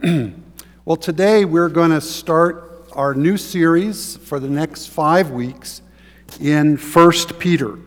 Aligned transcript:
well, 0.84 0.96
today 0.96 1.44
we're 1.44 1.68
going 1.68 1.90
to 1.90 2.00
start 2.00 2.88
our 2.92 3.14
new 3.14 3.36
series 3.36 4.16
for 4.18 4.38
the 4.38 4.48
next 4.48 4.86
five 4.86 5.32
weeks 5.32 5.82
in 6.40 6.76
1 6.76 7.12
Peter. 7.40 7.80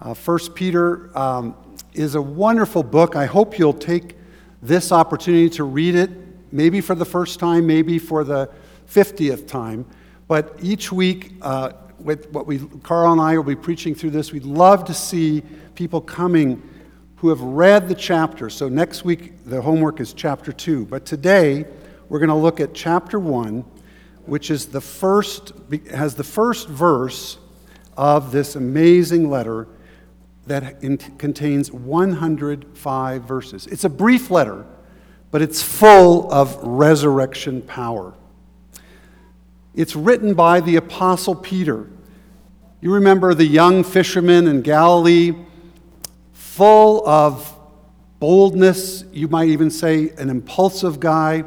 Uh, 0.00 0.12
1 0.12 0.38
Peter 0.54 1.16
um, 1.16 1.54
is 1.94 2.16
a 2.16 2.22
wonderful 2.22 2.82
book. 2.82 3.14
I 3.14 3.26
hope 3.26 3.60
you'll 3.60 3.72
take 3.72 4.16
this 4.60 4.90
opportunity 4.90 5.48
to 5.50 5.62
read 5.62 5.94
it, 5.94 6.10
maybe 6.50 6.80
for 6.80 6.96
the 6.96 7.04
first 7.04 7.38
time, 7.38 7.64
maybe 7.64 8.00
for 8.00 8.24
the 8.24 8.50
50th 8.90 9.46
time. 9.46 9.86
But 10.26 10.56
each 10.60 10.90
week, 10.90 11.34
uh, 11.42 11.74
with 12.00 12.28
what 12.32 12.48
we, 12.48 12.58
Carl 12.82 13.12
and 13.12 13.20
I 13.20 13.36
will 13.36 13.44
be 13.44 13.54
preaching 13.54 13.94
through 13.94 14.10
this, 14.10 14.32
we'd 14.32 14.42
love 14.42 14.84
to 14.86 14.94
see 14.94 15.44
people 15.76 16.00
coming 16.00 16.60
who 17.16 17.30
have 17.30 17.40
read 17.40 17.88
the 17.88 17.94
chapter. 17.94 18.50
So 18.50 18.68
next 18.68 19.04
week, 19.04 19.44
the 19.44 19.60
homework 19.62 20.00
is 20.00 20.12
chapter 20.12 20.52
2. 20.52 20.86
But 20.86 21.06
today, 21.06 21.64
we're 22.08 22.18
going 22.18 22.28
to 22.28 22.34
look 22.34 22.60
at 22.60 22.74
chapter 22.74 23.18
1, 23.18 23.64
which 24.26 24.50
is 24.50 24.66
the 24.66 24.80
first, 24.80 25.52
has 25.90 26.14
the 26.14 26.24
first 26.24 26.68
verse 26.68 27.38
of 27.96 28.32
this 28.32 28.54
amazing 28.54 29.30
letter 29.30 29.66
that 30.46 30.82
in, 30.82 30.98
contains 30.98 31.72
105 31.72 33.22
verses. 33.22 33.66
It's 33.66 33.84
a 33.84 33.88
brief 33.88 34.30
letter, 34.30 34.66
but 35.30 35.40
it's 35.40 35.62
full 35.62 36.30
of 36.30 36.56
resurrection 36.62 37.62
power. 37.62 38.14
It's 39.74 39.96
written 39.96 40.34
by 40.34 40.60
the 40.60 40.76
Apostle 40.76 41.34
Peter. 41.34 41.88
You 42.82 42.92
remember 42.92 43.32
the 43.32 43.46
young 43.46 43.82
fisherman 43.84 44.46
in 44.46 44.60
Galilee 44.60 45.34
full 46.56 47.06
of 47.06 47.54
boldness, 48.18 49.04
you 49.12 49.28
might 49.28 49.48
even 49.48 49.70
say 49.70 50.08
an 50.16 50.30
impulsive 50.30 50.98
guy. 50.98 51.44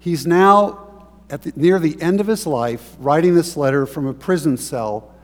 He's 0.00 0.26
now 0.26 1.06
at 1.30 1.42
the, 1.42 1.52
near 1.54 1.78
the 1.78 2.00
end 2.02 2.20
of 2.20 2.26
his 2.26 2.44
life 2.44 2.96
writing 2.98 3.36
this 3.36 3.56
letter 3.56 3.86
from 3.86 4.04
a 4.08 4.12
prison 4.12 4.56
cell 4.56 5.14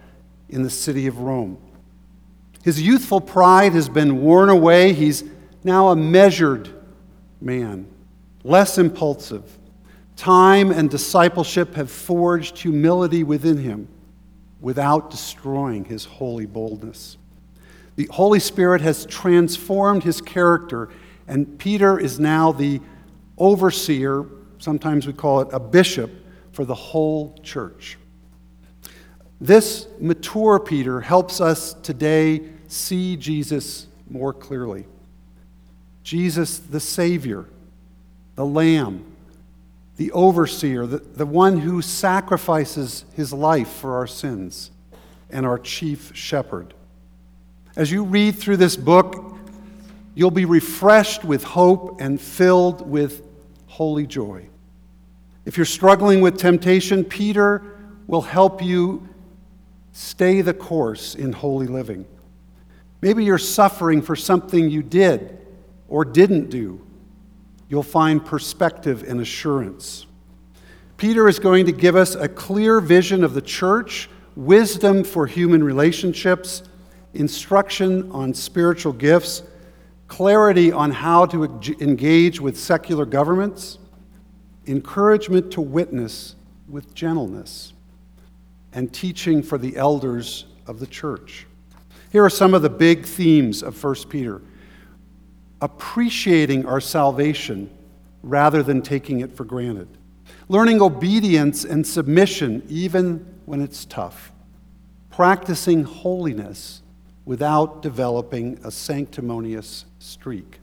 in 0.49 0.63
the 0.63 0.71
city 0.71 1.09
of 1.09 1.19
Rome. 1.19 1.59
His 2.63 2.81
youthful 2.81 3.21
pride 3.21 3.73
has 3.73 3.89
been 3.89 4.23
worn 4.23 4.51
away. 4.51 4.93
He's 4.93 5.25
now 5.65 5.89
a 5.89 5.97
measured 5.97 6.71
man, 7.41 7.89
less 8.45 8.79
impulsive. 8.79 9.59
Time 10.15 10.71
and 10.71 10.89
discipleship 10.89 11.75
have 11.75 11.91
forged 11.91 12.57
humility 12.57 13.25
within 13.25 13.59
him 13.59 13.89
without 14.61 15.11
destroying 15.11 15.87
his 15.87 16.05
holy 16.05 16.47
boldness. 16.47 17.17
The 18.03 18.09
Holy 18.11 18.41
Spirit 18.41 18.81
has 18.81 19.07
transformed 19.07 20.03
his 20.03 20.21
character, 20.21 20.89
and 21.29 21.57
Peter 21.57 22.01
is 22.01 22.19
now 22.19 22.51
the 22.51 22.81
overseer, 23.39 24.27
sometimes 24.59 25.07
we 25.07 25.13
call 25.13 25.43
it 25.43 25.49
a 25.53 25.61
bishop, 25.61 26.11
for 26.51 26.65
the 26.65 26.75
whole 26.75 27.39
church. 27.45 27.99
This 29.41 29.87
mature 30.01 30.59
Peter 30.59 31.01
helps 31.01 31.41
us 31.41 31.75
today 31.75 32.41
see 32.67 33.17
Jesus 33.17 33.87
more 34.11 34.33
clearly. 34.33 34.85
Jesus, 36.03 36.59
the 36.59 36.81
Savior, 36.81 37.45
the 38.35 38.45
Lamb, 38.45 39.15
the 39.97 40.11
overseer, 40.11 40.87
the, 40.87 40.99
the 40.99 41.25
one 41.25 41.61
who 41.61 41.81
sacrifices 41.81 43.05
his 43.15 43.33
life 43.33 43.69
for 43.69 43.97
our 43.97 44.09
sins, 44.09 44.73
and 45.31 45.47
our 45.47 45.57
chief 45.57 46.11
shepherd. 46.17 46.75
As 47.75 47.91
you 47.91 48.05
read 48.05 48.37
through 48.37 48.59
this 48.59 48.77
book, 48.77 49.37
you'll 50.15 50.31
be 50.31 50.45
refreshed 50.45 51.25
with 51.25 51.43
hope 51.43 52.01
and 52.01 52.21
filled 52.21 52.87
with 52.89 53.27
holy 53.67 54.07
joy. 54.07 54.47
If 55.47 55.57
you're 55.57 55.65
struggling 55.65 56.21
with 56.21 56.37
temptation, 56.37 57.03
Peter 57.03 57.63
will 58.07 58.21
help 58.21 58.63
you 58.63 59.09
stay 59.93 60.43
the 60.43 60.53
course 60.53 61.15
in 61.15 61.33
holy 61.33 61.67
living. 61.67 62.07
Maybe 63.01 63.25
you're 63.25 63.39
suffering 63.39 64.03
for 64.03 64.17
something 64.17 64.69
you 64.69 64.83
did 64.83 65.39
or 65.89 66.05
didn't 66.05 66.51
do. 66.51 66.81
You'll 67.69 67.83
find 67.83 68.25
perspective 68.25 69.03
and 69.09 69.21
assurance. 69.21 70.07
Peter 70.99 71.27
is 71.27 71.39
going 71.39 71.67
to 71.67 71.73
give 71.73 71.97
us 71.97 72.15
a 72.15 72.29
clear 72.29 72.81
vision 72.81 73.25
of 73.25 73.33
the 73.33 73.41
church, 73.41 74.11
wisdom 74.37 75.03
for 75.05 75.27
human 75.27 75.65
relationships, 75.65 76.63
instruction 77.15 78.11
on 78.13 78.35
spiritual 78.35 78.93
gifts, 78.93 79.43
clarity 80.09 80.73
on 80.73 80.91
how 80.91 81.27
to 81.27 81.45
engage 81.81 82.41
with 82.41 82.59
secular 82.59 83.05
governments, 83.05 83.79
encouragement 84.67 85.51
to 85.53 85.61
witness 85.61 86.37
with 86.69 86.95
gentleness, 86.95 87.73
and 88.73 88.93
teaching 88.93 89.43
for 89.43 89.59
the 89.59 89.77
elders 89.77 90.47
of 90.67 90.81
the 90.81 90.87
church. 90.87 91.47
Here 92.11 92.25
are 92.25 92.31
some 92.31 92.55
of 92.55 92.63
the 92.63 92.71
big 92.71 93.05
themes 93.05 93.63
of 93.63 93.83
1 93.83 93.95
Peter. 94.09 94.43
Appreciating 95.61 96.67
our 96.67 96.81
salvation 96.81 97.71
rather 98.23 98.63
than 98.63 98.83
taking 98.83 99.21
it 99.21 99.33
for 99.35 99.45
granted, 99.45 99.89
learning 100.49 100.81
obedience 100.81 101.65
and 101.65 101.87
submission 101.87 102.63
even 102.69 103.27
when 103.47 103.61
it's 103.61 103.85
tough, 103.85 104.31
practicing 105.11 105.85
holiness 105.85 106.82
without 107.25 107.83
developing 107.83 108.59
a 108.65 108.71
sanctimonious 108.71 109.85
streak. 109.99 110.61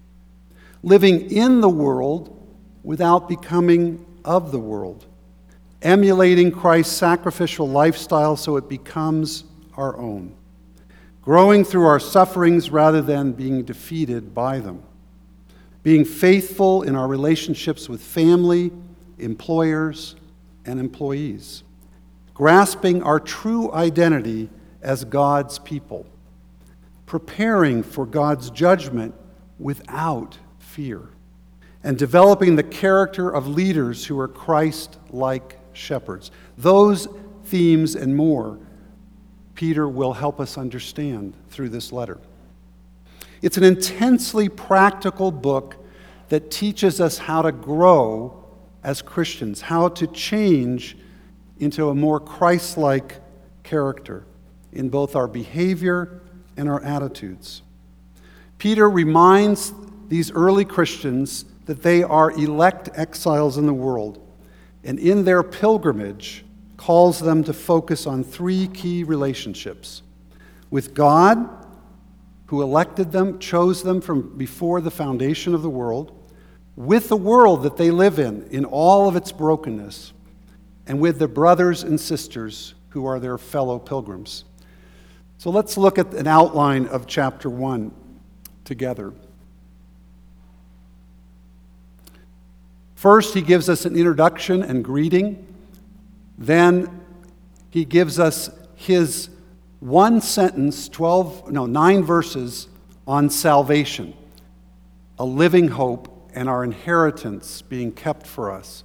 Living 0.83 1.31
in 1.31 1.61
the 1.61 1.69
world 1.69 2.35
without 2.83 3.27
becoming 3.29 4.05
of 4.25 4.51
the 4.51 4.59
world. 4.59 5.05
Emulating 5.81 6.51
Christ's 6.51 6.95
sacrificial 6.95 7.67
lifestyle 7.67 8.35
so 8.35 8.57
it 8.57 8.67
becomes 8.67 9.45
our 9.77 9.97
own. 9.97 10.35
Growing 11.21 11.63
through 11.63 11.85
our 11.85 11.99
sufferings 11.99 12.69
rather 12.69 13.01
than 13.01 13.31
being 13.31 13.63
defeated 13.63 14.33
by 14.33 14.59
them. 14.59 14.83
Being 15.83 16.03
faithful 16.03 16.83
in 16.83 16.95
our 16.95 17.07
relationships 17.07 17.87
with 17.87 18.01
family, 18.01 18.71
employers, 19.17 20.15
and 20.65 20.79
employees. 20.79 21.63
Grasping 22.33 23.01
our 23.03 23.19
true 23.19 23.71
identity 23.71 24.49
as 24.81 25.05
God's 25.05 25.59
people 25.59 26.05
preparing 27.09 27.81
for 27.81 28.05
God's 28.05 28.51
judgment 28.51 29.15
without 29.57 30.37
fear, 30.59 31.09
and 31.83 31.97
developing 31.97 32.55
the 32.55 32.61
character 32.61 33.31
of 33.31 33.47
leaders 33.47 34.05
who 34.05 34.19
are 34.19 34.27
Christ 34.27 34.99
like 35.09 35.57
shepherds. 35.73 36.29
Those 36.55 37.07
themes 37.45 37.95
and 37.95 38.15
more, 38.15 38.59
Peter 39.55 39.89
will 39.89 40.13
help 40.13 40.39
us 40.39 40.55
understand 40.55 41.33
through 41.49 41.69
this 41.69 41.91
letter. 41.91 42.19
It's 43.41 43.57
an 43.57 43.63
intensely 43.63 44.47
practical 44.47 45.31
book 45.31 45.83
that 46.27 46.51
teaches 46.51 47.01
us 47.01 47.17
how 47.17 47.41
to 47.41 47.51
grow 47.51 48.45
as 48.83 49.01
Christians, 49.01 49.61
how 49.61 49.87
to 49.89 50.05
change 50.05 50.95
into 51.57 51.89
a 51.89 51.95
more 51.95 52.19
Christ 52.19 52.77
like 52.77 53.15
character 53.63 54.25
in 54.71 54.89
both 54.89 55.15
our 55.15 55.27
behavior 55.27 56.21
and 56.59 56.69
our 56.69 56.83
attitudes. 56.83 57.61
Peter 58.57 58.89
reminds 58.89 59.73
these 60.09 60.29
early 60.31 60.65
Christians 60.65 61.45
that 61.65 61.81
they 61.81 62.03
are 62.03 62.31
elect 62.31 62.89
exiles 62.95 63.57
in 63.57 63.65
the 63.65 63.73
world, 63.73 64.19
and 64.83 64.99
in 64.99 65.23
their 65.23 65.41
pilgrimage, 65.41 66.43
calls 66.75 67.19
them 67.19 67.43
to 67.43 67.53
focus 67.53 68.05
on 68.05 68.23
three 68.23 68.67
key 68.67 69.03
relationships 69.03 70.01
with 70.69 70.93
God, 70.93 71.49
who 72.47 72.61
elected 72.61 73.11
them, 73.11 73.39
chose 73.39 73.83
them 73.83 74.01
from 74.01 74.37
before 74.37 74.81
the 74.81 74.91
foundation 74.91 75.53
of 75.53 75.61
the 75.61 75.69
world, 75.69 76.11
with 76.75 77.09
the 77.09 77.17
world 77.17 77.63
that 77.63 77.77
they 77.77 77.91
live 77.91 78.19
in, 78.19 78.47
in 78.49 78.65
all 78.65 79.07
of 79.07 79.15
its 79.15 79.31
brokenness, 79.31 80.13
and 80.87 80.99
with 80.99 81.19
the 81.19 81.27
brothers 81.27 81.83
and 81.83 81.99
sisters 81.99 82.73
who 82.89 83.05
are 83.05 83.19
their 83.19 83.37
fellow 83.37 83.77
pilgrims. 83.77 84.45
So 85.39 85.51
let's 85.51 85.77
look 85.77 85.97
at 85.97 86.13
an 86.15 86.27
outline 86.27 86.87
of 86.87 87.07
chapter 87.07 87.49
1 87.49 87.93
together. 88.65 89.13
First, 92.95 93.33
he 93.33 93.41
gives 93.41 93.69
us 93.69 93.85
an 93.85 93.95
introduction 93.95 94.61
and 94.63 94.83
greeting. 94.83 95.47
Then, 96.37 97.05
he 97.69 97.85
gives 97.85 98.19
us 98.19 98.49
his 98.75 99.29
one 99.79 100.19
sentence, 100.19 100.89
12, 100.89 101.53
no, 101.53 101.65
nine 101.65 102.03
verses 102.03 102.67
on 103.07 103.29
salvation, 103.29 104.13
a 105.17 105.23
living 105.23 105.69
hope, 105.69 106.29
and 106.35 106.49
our 106.49 106.65
inheritance 106.65 107.61
being 107.61 107.93
kept 107.93 108.27
for 108.27 108.51
us. 108.51 108.83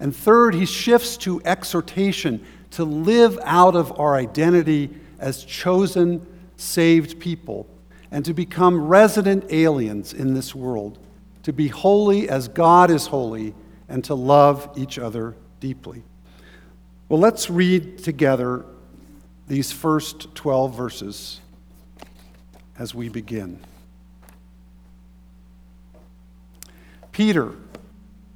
And 0.00 0.14
third, 0.14 0.54
he 0.54 0.66
shifts 0.66 1.16
to 1.18 1.40
exhortation 1.44 2.44
to 2.72 2.82
live 2.82 3.38
out 3.44 3.76
of 3.76 4.00
our 4.00 4.16
identity 4.16 4.90
as 5.22 5.44
chosen, 5.44 6.26
saved 6.56 7.18
people 7.18 7.66
and 8.10 8.26
to 8.26 8.34
become 8.34 8.88
resident 8.88 9.50
aliens 9.50 10.12
in 10.12 10.34
this 10.34 10.54
world, 10.54 10.98
to 11.42 11.52
be 11.52 11.68
holy 11.68 12.28
as 12.28 12.46
God 12.46 12.90
is 12.90 13.06
holy 13.06 13.54
and 13.88 14.04
to 14.04 14.14
love 14.14 14.68
each 14.76 14.98
other 14.98 15.34
deeply. 15.60 16.02
Well, 17.08 17.18
let's 17.18 17.48
read 17.48 17.98
together 17.98 18.66
these 19.48 19.72
first 19.72 20.34
12 20.34 20.76
verses 20.76 21.40
as 22.78 22.94
we 22.94 23.08
begin. 23.08 23.60
Peter, 27.12 27.54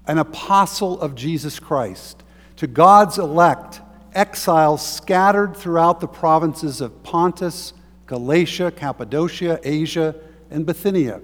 an 0.06 0.18
apostle 0.18 1.00
of 1.00 1.14
Jesus 1.14 1.58
Christ, 1.58 2.22
to 2.56 2.66
God's 2.66 3.18
elect, 3.18 3.80
exiles 4.16 4.86
scattered 4.86 5.56
throughout 5.56 6.00
the 6.00 6.08
provinces 6.08 6.80
of 6.80 7.02
Pontus, 7.02 7.74
Galatia, 8.06 8.72
Cappadocia, 8.72 9.60
Asia, 9.62 10.14
and 10.50 10.64
Bithynia, 10.64 11.20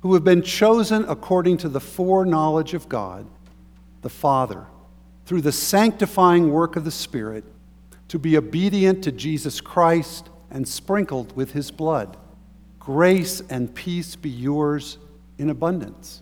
who 0.00 0.14
have 0.14 0.24
been 0.24 0.42
chosen 0.42 1.04
according 1.08 1.56
to 1.58 1.68
the 1.68 1.80
foreknowledge 1.80 2.74
of 2.74 2.88
God, 2.88 3.26
the 4.02 4.08
Father, 4.08 4.66
through 5.26 5.40
the 5.40 5.52
sanctifying 5.52 6.50
work 6.50 6.76
of 6.76 6.84
the 6.84 6.90
Spirit, 6.90 7.44
to 8.08 8.18
be 8.18 8.36
obedient 8.36 9.02
to 9.04 9.12
Jesus 9.12 9.60
Christ 9.60 10.28
and 10.50 10.68
sprinkled 10.68 11.34
with 11.34 11.52
his 11.52 11.70
blood. 11.70 12.16
Grace 12.78 13.42
and 13.48 13.74
peace 13.74 14.16
be 14.16 14.28
yours 14.28 14.98
in 15.38 15.50
abundance. 15.50 16.21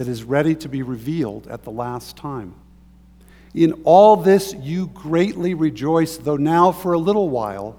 that 0.00 0.08
is 0.08 0.24
ready 0.24 0.54
to 0.54 0.66
be 0.66 0.80
revealed 0.82 1.46
at 1.48 1.62
the 1.62 1.70
last 1.70 2.16
time. 2.16 2.54
In 3.52 3.82
all 3.84 4.16
this 4.16 4.54
you 4.54 4.86
greatly 4.86 5.52
rejoice, 5.52 6.16
though 6.16 6.38
now 6.38 6.72
for 6.72 6.94
a 6.94 6.98
little 6.98 7.28
while 7.28 7.78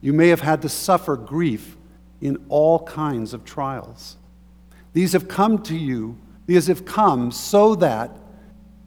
you 0.00 0.12
may 0.12 0.28
have 0.28 0.42
had 0.42 0.62
to 0.62 0.68
suffer 0.68 1.16
grief 1.16 1.76
in 2.20 2.38
all 2.48 2.84
kinds 2.84 3.34
of 3.34 3.44
trials. 3.44 4.16
These 4.92 5.12
have 5.12 5.26
come 5.26 5.60
to 5.64 5.76
you, 5.76 6.16
these 6.46 6.68
have 6.68 6.84
come 6.84 7.32
so 7.32 7.74
that 7.74 8.12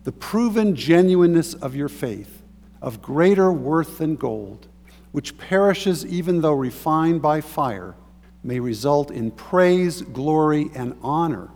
the 0.05 0.13
proven 0.13 0.73
genuineness 0.73 1.55
of 1.55 1.75
your 1.75 1.89
faith, 1.89 2.43
of 2.81 3.01
greater 3.01 3.51
worth 3.51 3.97
than 3.97 4.15
gold, 4.15 4.69
which 5.11 5.37
perishes 5.37 6.05
even 6.05 6.39
though 6.39 6.53
refined 6.53 7.21
by 7.21 7.41
fire, 7.41 7.93
may 8.41 8.61
result 8.61 9.11
in 9.11 9.31
praise, 9.31 10.01
glory, 10.01 10.71
and 10.73 10.95
honor 11.01 11.49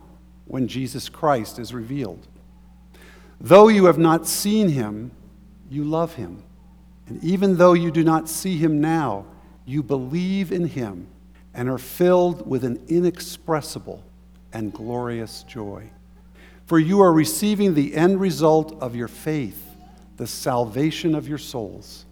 when 0.48 0.68
Jesus 0.68 1.10
Christ 1.10 1.60
is 1.60 1.74
revealed. 1.74 2.28
Though 3.40 3.68
you 3.68 3.86
have 3.86 3.98
not 3.98 4.26
seen 4.26 4.70
him, 4.70 5.12
you 5.70 5.84
love 5.84 6.16
him. 6.16 6.44
And 7.08 7.24
even 7.24 7.58
though 7.58 7.74
you 7.74 7.92
do 7.92 8.04
not 8.04 8.28
see 8.28 8.58
him 8.58 8.82
now, 8.82 9.26
you 9.66 9.84
believe 9.84 10.52
in 10.52 10.68
him 10.68 11.08
and 11.54 11.70
are 11.70 11.78
filled 11.78 12.48
with 12.48 12.64
an 12.64 12.84
inexpressible 12.88 14.04
and 14.54 14.74
glorious 14.74 15.44
joy. 15.44 15.90
For 16.66 16.80
you 16.80 17.02
are 17.02 17.14
receiving 17.14 17.74
the 17.74 17.96
end 17.96 18.20
result 18.20 18.78
of 18.82 18.96
your 18.96 19.08
faith, 19.08 19.64
the 20.18 20.28
salvation 20.28 21.16
of 21.16 21.28
your 21.28 21.38
souls. 21.38 22.06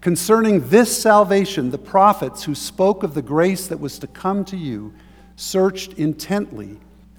Concerning 0.00 0.68
this 0.68 0.96
salvation, 0.96 1.70
the 1.70 1.78
prophets 1.78 2.44
who 2.44 2.54
spoke 2.54 3.02
of 3.02 3.14
the 3.14 3.22
grace 3.22 3.66
that 3.66 3.80
was 3.80 3.98
to 3.98 4.06
come 4.06 4.44
to 4.44 4.56
you 4.56 4.94
searched 5.34 5.94
intently 5.94 6.78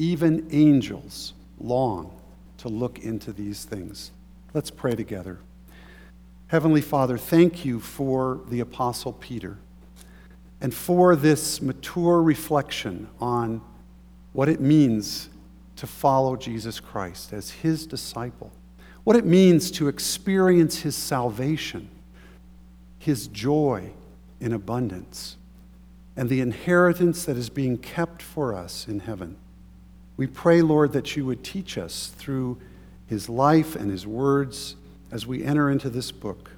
Even 0.00 0.48
angels 0.50 1.34
long 1.58 2.10
to 2.56 2.68
look 2.68 3.00
into 3.00 3.34
these 3.34 3.66
things. 3.66 4.12
Let's 4.54 4.70
pray 4.70 4.94
together. 4.94 5.40
Heavenly 6.46 6.80
Father, 6.80 7.18
thank 7.18 7.66
you 7.66 7.80
for 7.80 8.40
the 8.48 8.60
Apostle 8.60 9.12
Peter 9.12 9.58
and 10.62 10.72
for 10.72 11.14
this 11.16 11.60
mature 11.60 12.22
reflection 12.22 13.10
on 13.20 13.60
what 14.32 14.48
it 14.48 14.58
means 14.58 15.28
to 15.76 15.86
follow 15.86 16.34
Jesus 16.34 16.80
Christ 16.80 17.34
as 17.34 17.50
his 17.50 17.86
disciple, 17.86 18.52
what 19.04 19.16
it 19.16 19.26
means 19.26 19.70
to 19.72 19.88
experience 19.88 20.78
his 20.78 20.96
salvation, 20.96 21.90
his 22.98 23.26
joy 23.26 23.92
in 24.40 24.54
abundance, 24.54 25.36
and 26.16 26.30
the 26.30 26.40
inheritance 26.40 27.26
that 27.26 27.36
is 27.36 27.50
being 27.50 27.76
kept 27.76 28.22
for 28.22 28.54
us 28.54 28.88
in 28.88 29.00
heaven. 29.00 29.36
We 30.20 30.26
pray, 30.26 30.60
Lord, 30.60 30.92
that 30.92 31.16
you 31.16 31.24
would 31.24 31.42
teach 31.42 31.78
us 31.78 32.12
through 32.18 32.58
his 33.06 33.30
life 33.30 33.74
and 33.74 33.90
his 33.90 34.06
words 34.06 34.76
as 35.10 35.26
we 35.26 35.42
enter 35.42 35.70
into 35.70 35.88
this 35.88 36.12
book. 36.12 36.50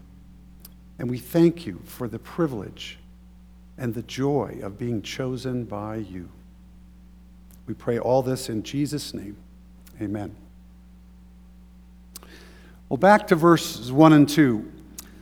And 0.99 1.09
we 1.09 1.19
thank 1.19 1.65
you 1.65 1.81
for 1.85 2.09
the 2.09 2.19
privilege 2.19 2.99
and 3.79 3.95
the 3.95 4.03
joy 4.03 4.59
of 4.65 4.81
being 4.81 5.01
chosen 5.01 5.63
by 5.63 5.95
you. 5.95 6.29
We 7.69 7.75
pray 7.75 8.01
all 8.01 8.21
this 8.21 8.49
in 8.49 8.65
Jesus' 8.65 9.15
name. 9.15 9.37
Amen. 10.01 10.35
Well, 12.89 12.97
back 12.97 13.29
to 13.29 13.37
verses 13.37 13.93
1 13.93 14.13
and 14.13 14.29
2. 14.29 14.73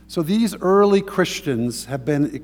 So 0.07 0.23
these 0.23 0.55
early 0.55 1.03
Christians 1.03 1.85
have 1.85 2.05
been 2.05 2.43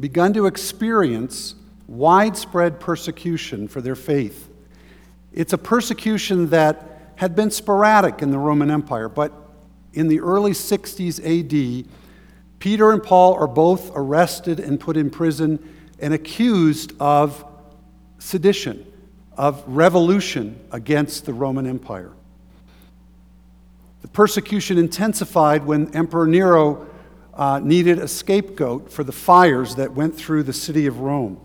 begun 0.00 0.32
to 0.32 0.46
experience 0.46 1.54
widespread 1.86 2.80
persecution 2.80 3.68
for 3.68 3.80
their 3.80 3.94
faith. 3.94 4.50
It's 5.36 5.52
a 5.52 5.58
persecution 5.58 6.48
that 6.48 7.12
had 7.16 7.36
been 7.36 7.50
sporadic 7.50 8.22
in 8.22 8.30
the 8.30 8.38
Roman 8.38 8.70
Empire, 8.70 9.08
but 9.08 9.32
in 9.92 10.08
the 10.08 10.20
early 10.20 10.52
60s 10.52 11.20
AD, 11.20 11.88
Peter 12.58 12.90
and 12.90 13.02
Paul 13.02 13.34
are 13.34 13.46
both 13.46 13.92
arrested 13.94 14.58
and 14.58 14.80
put 14.80 14.96
in 14.96 15.10
prison 15.10 15.58
and 15.98 16.14
accused 16.14 16.94
of 16.98 17.44
sedition, 18.18 18.90
of 19.36 19.62
revolution 19.66 20.58
against 20.72 21.26
the 21.26 21.34
Roman 21.34 21.66
Empire. 21.66 22.12
The 24.00 24.08
persecution 24.08 24.78
intensified 24.78 25.64
when 25.66 25.94
Emperor 25.94 26.26
Nero 26.26 26.86
uh, 27.34 27.60
needed 27.62 27.98
a 27.98 28.08
scapegoat 28.08 28.90
for 28.90 29.04
the 29.04 29.12
fires 29.12 29.74
that 29.74 29.92
went 29.92 30.14
through 30.14 30.44
the 30.44 30.52
city 30.54 30.86
of 30.86 31.00
Rome. 31.00 31.38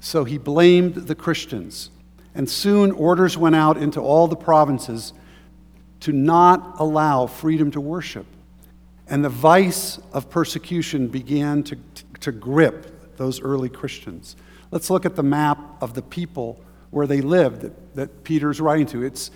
So 0.00 0.24
he 0.24 0.38
blamed 0.38 0.94
the 0.94 1.14
Christians. 1.14 1.90
And 2.36 2.48
soon 2.48 2.92
orders 2.92 3.38
went 3.38 3.56
out 3.56 3.78
into 3.78 3.98
all 3.98 4.28
the 4.28 4.36
provinces 4.36 5.14
to 6.00 6.12
not 6.12 6.76
allow 6.78 7.26
freedom 7.26 7.70
to 7.70 7.80
worship. 7.80 8.26
And 9.08 9.24
the 9.24 9.30
vice 9.30 9.98
of 10.12 10.28
persecution 10.28 11.08
began 11.08 11.62
to, 11.64 11.78
to 12.20 12.32
grip 12.32 13.16
those 13.16 13.40
early 13.40 13.70
Christians. 13.70 14.36
Let's 14.70 14.90
look 14.90 15.06
at 15.06 15.16
the 15.16 15.22
map 15.22 15.58
of 15.80 15.94
the 15.94 16.02
people 16.02 16.60
where 16.90 17.06
they 17.06 17.22
lived 17.22 17.62
that, 17.62 17.94
that 17.96 18.24
Peter's 18.24 18.60
writing 18.60 18.86
to. 18.88 19.02
It's 19.02 19.30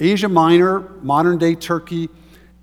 Asia 0.00 0.28
Minor, 0.28 0.80
modern 1.02 1.38
day 1.38 1.54
Turkey, 1.54 2.08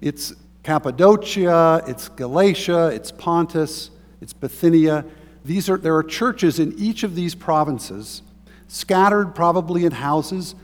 it's 0.01 0.33
Cappadocia, 0.63 1.81
it's 1.87 2.09
Galatia, 2.09 2.87
it's 2.87 3.11
Pontus, 3.11 3.91
it's 4.19 4.33
Bithynia. 4.33 5.05
These 5.45 5.69
are, 5.69 5.77
there 5.77 5.95
are 5.95 6.03
churches 6.03 6.59
in 6.59 6.73
each 6.77 7.03
of 7.03 7.15
these 7.15 7.35
provinces 7.35 8.21
scattered 8.67 9.33
probably 9.33 9.85
in 9.85 9.91
houses, 9.91 10.55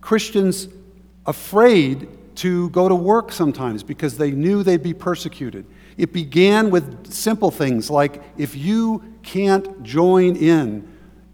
Christians 0.00 0.68
afraid 1.26 2.08
to 2.36 2.70
go 2.70 2.88
to 2.88 2.94
work 2.94 3.32
sometimes 3.32 3.82
because 3.82 4.16
they 4.16 4.30
knew 4.30 4.62
they'd 4.62 4.82
be 4.82 4.94
persecuted. 4.94 5.66
It 5.96 6.12
began 6.12 6.70
with 6.70 7.12
simple 7.12 7.50
things 7.50 7.90
like 7.90 8.22
if 8.38 8.56
you 8.56 9.02
can't 9.22 9.82
join 9.82 10.36
in 10.36 10.88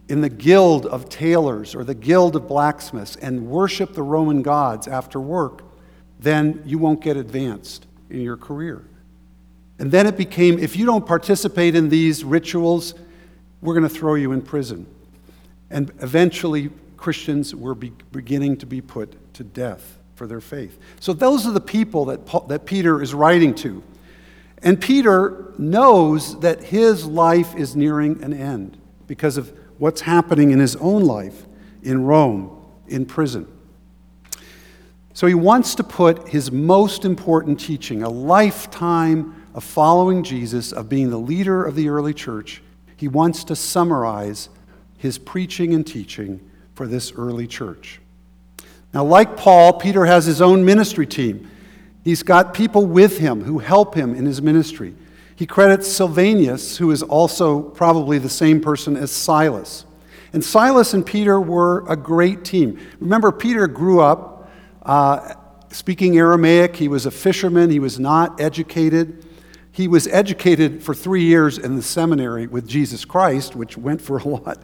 in 0.09 0.21
the 0.21 0.29
guild 0.29 0.87
of 0.87 1.09
tailors 1.09 1.75
or 1.75 1.85
the 1.85 1.95
guild 1.95 2.37
of 2.37 2.49
blacksmiths 2.49 3.17
and 3.17 3.49
worship 3.49 3.95
the 3.95 4.03
Roman 4.03 4.43
gods 4.43 4.89
after 4.89 5.21
work, 5.21 5.63
then 6.19 6.63
you 6.65 6.79
won't 6.79 7.01
get 7.01 7.17
advanced 7.17 7.87
in 8.11 8.21
your 8.21 8.37
career. 8.37 8.85
And 9.79 9.93
then 9.93 10.07
it 10.07 10.17
became 10.17 10.59
if 10.59 10.77
you 10.77 10.87
don't 10.87 11.07
participate 11.07 11.75
in 11.75 11.89
these 11.89 12.25
rituals, 12.25 12.95
we're 13.61 13.75
going 13.75 13.89
to 13.89 13.95
throw 13.95 14.15
you 14.15 14.33
in 14.33 14.43
prison. 14.43 14.87
And 15.71 15.93
eventually, 16.01 16.71
Christians 16.97 17.55
were 17.55 17.75
be 17.75 17.93
beginning 18.13 18.57
to 18.59 18.67
be 18.67 18.81
put 18.81 19.35
to 19.35 19.45
death 19.45 19.99
for 20.15 20.27
their 20.27 20.41
faith. 20.41 20.79
So, 21.01 21.13
those 21.13 21.47
are 21.47 21.53
the 21.53 21.61
people 21.61 22.07
that, 22.07 22.27
Paul, 22.27 22.43
that 22.43 22.65
Peter 22.67 23.03
is 23.03 23.15
writing 23.15 23.55
to. 23.57 23.83
And 24.63 24.81
Peter 24.81 25.53
knows 25.59 26.41
that 26.41 26.63
his 26.63 27.05
life 27.05 27.55
is 27.57 27.77
nearing 27.77 28.23
an 28.23 28.33
end 28.33 28.79
because 29.07 29.37
of 29.37 29.53
what's 29.79 30.01
happening 30.01 30.51
in 30.51 30.59
his 30.59 30.77
own 30.77 31.05
life 31.05 31.47
in 31.83 32.05
Rome, 32.05 32.65
in 32.89 33.05
prison. 33.07 33.47
So 35.13 35.27
he 35.27 35.35
wants 35.35 35.75
to 35.77 35.85
put 35.85 36.29
his 36.29 36.51
most 36.51 37.05
important 37.05 37.61
teaching, 37.61 38.03
a 38.03 38.09
lifetime 38.09 39.47
of 39.55 39.65
following 39.65 40.23
Jesus, 40.23 40.73
of 40.73 40.89
being 40.89 41.09
the 41.09 41.19
leader 41.19 41.65
of 41.65 41.75
the 41.75 41.89
early 41.89 42.13
church, 42.13 42.63
he 42.97 43.09
wants 43.09 43.45
to 43.45 43.57
summarize 43.57 44.51
his 44.99 45.19
preaching 45.19 45.75
and 45.75 45.87
teaching 45.87 46.41
for 46.75 46.87
this 46.87 47.13
early 47.13 47.47
church. 47.47 48.01
Now, 48.93 49.05
like 49.05 49.37
Paul, 49.37 49.75
Peter 49.75 50.07
has 50.07 50.25
his 50.25 50.41
own 50.41 50.65
ministry 50.65 51.07
team. 51.07 51.51
He's 52.05 52.23
got 52.23 52.55
people 52.55 52.87
with 52.87 53.19
him 53.19 53.43
who 53.43 53.59
help 53.59 53.95
him 53.95 54.15
in 54.15 54.25
his 54.27 54.41
ministry. 54.41 54.95
He 55.35 55.45
credits 55.45 55.87
Silvanus, 55.87 56.79
who 56.79 56.91
is 56.91 57.03
also 57.03 57.61
probably 57.61 58.19
the 58.19 58.31
same 58.31 58.61
person 58.61 58.97
as 58.97 59.11
Silas. 59.11 59.85
And 60.33 60.43
Silas 60.43 60.95
and 60.95 61.05
Peter 61.05 61.41
were 61.41 61.85
a 61.89 61.97
great 61.97 62.45
team. 62.45 62.79
Remember, 63.01 63.33
Peter 63.33 63.67
grew 63.67 64.01
up 64.01 64.51
uh, 64.83 65.35
speaking 65.71 66.17
Aramaic. 66.17 66.77
He 66.77 66.89
was 66.89 67.07
a 67.07 67.11
fisherman, 67.11 67.71
he 67.71 67.81
was 67.81 67.99
not 67.99 68.41
educated. 68.41 69.27
He 69.73 69.89
was 69.89 70.07
educated 70.07 70.83
for 70.83 70.95
three 70.95 71.25
years 71.25 71.59
in 71.59 71.77
the 71.77 71.83
seminary 71.83 72.47
with 72.47 72.67
Jesus 72.67 73.05
Christ, 73.05 73.55
which 73.55 73.77
went 73.77 74.01
for 74.01 74.17
a 74.17 74.27
lot. 74.27 74.59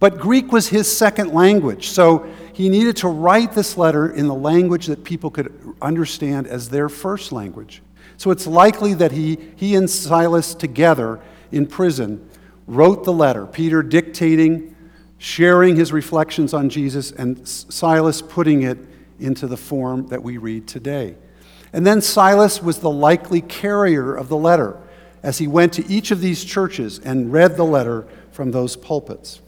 But 0.00 0.18
Greek 0.18 0.52
was 0.52 0.68
his 0.68 0.94
second 0.94 1.32
language, 1.32 1.88
so 1.88 2.26
he 2.52 2.68
needed 2.68 2.96
to 2.98 3.08
write 3.08 3.52
this 3.52 3.76
letter 3.76 4.10
in 4.10 4.28
the 4.28 4.34
language 4.34 4.86
that 4.86 5.02
people 5.02 5.30
could 5.30 5.52
understand 5.82 6.46
as 6.46 6.68
their 6.68 6.88
first 6.88 7.32
language. 7.32 7.82
So 8.16 8.30
it's 8.30 8.46
likely 8.46 8.94
that 8.94 9.12
he, 9.12 9.38
he 9.56 9.74
and 9.74 9.88
Silas 9.88 10.54
together 10.54 11.20
in 11.50 11.66
prison 11.66 12.28
wrote 12.66 13.04
the 13.04 13.12
letter, 13.12 13.46
Peter 13.46 13.82
dictating, 13.82 14.76
sharing 15.18 15.74
his 15.74 15.92
reflections 15.92 16.54
on 16.54 16.68
Jesus, 16.68 17.10
and 17.12 17.46
Silas 17.48 18.22
putting 18.22 18.62
it 18.62 18.78
into 19.18 19.46
the 19.46 19.56
form 19.56 20.06
that 20.08 20.22
we 20.22 20.36
read 20.36 20.68
today. 20.68 21.16
And 21.72 21.86
then 21.86 22.00
Silas 22.00 22.62
was 22.62 22.78
the 22.78 22.90
likely 22.90 23.40
carrier 23.40 24.14
of 24.14 24.28
the 24.28 24.36
letter 24.36 24.80
as 25.22 25.38
he 25.38 25.48
went 25.48 25.72
to 25.74 25.86
each 25.88 26.10
of 26.10 26.20
these 26.20 26.44
churches 26.44 26.98
and 27.00 27.32
read 27.32 27.56
the 27.56 27.64
letter 27.64 28.06
from 28.30 28.52
those 28.52 28.76
pulpits. 28.76 29.40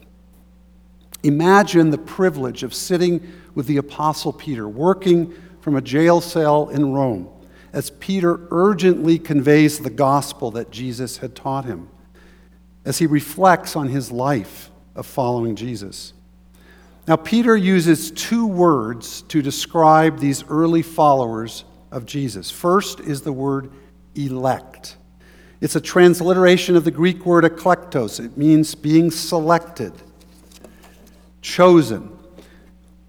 Imagine 1.23 1.91
the 1.91 1.99
privilege 1.99 2.63
of 2.63 2.75
sitting 2.75 3.33
with 3.55 3.67
the 3.67 3.77
Apostle 3.77 4.33
Peter, 4.33 4.69
working 4.69 5.35
from 5.61 5.77
a 5.77 5.83
jail 5.83 6.21
cell 6.21 6.69
in 6.69 6.93
Rome, 6.93 7.29
as 7.73 7.91
Peter 7.91 8.49
urgently 8.51 9.19
conveys 9.19 9.79
the 9.79 9.91
gospel 9.91 10.51
that 10.53 10.71
Jesus 10.71 11.19
had 11.19 11.37
taught 11.37 11.65
him, 11.65 11.89
as 12.85 12.99
he 12.99 13.07
reflects 13.07 13.77
on 13.77 13.89
his 13.89 14.11
life 14.11 14.71
of 14.95 15.07
following 15.07 15.57
Jesus. 15.57 16.15
Now, 17.07 17.17
Peter 17.17 17.57
uses 17.57 18.11
two 18.11 18.47
words 18.47 19.23
to 19.23 19.43
describe 19.43 20.19
these 20.19 20.45
early 20.49 20.83
followers 20.83 21.65
of 21.91 22.07
Jesus. 22.07 22.51
First 22.51 23.01
is 23.01 23.23
the 23.23 23.33
word 23.33 23.71
elect. 24.15 24.97
It's 25.61 25.77
a 25.77 25.81
transliteration 25.81 26.77
of 26.77 26.85
the 26.85 26.91
Greek 26.91 27.27
word 27.27 27.45
eklektos. 27.45 28.25
It 28.25 28.37
means 28.37 28.75
being 28.75 29.11
selected, 29.11 29.93
chosen. 31.43 32.17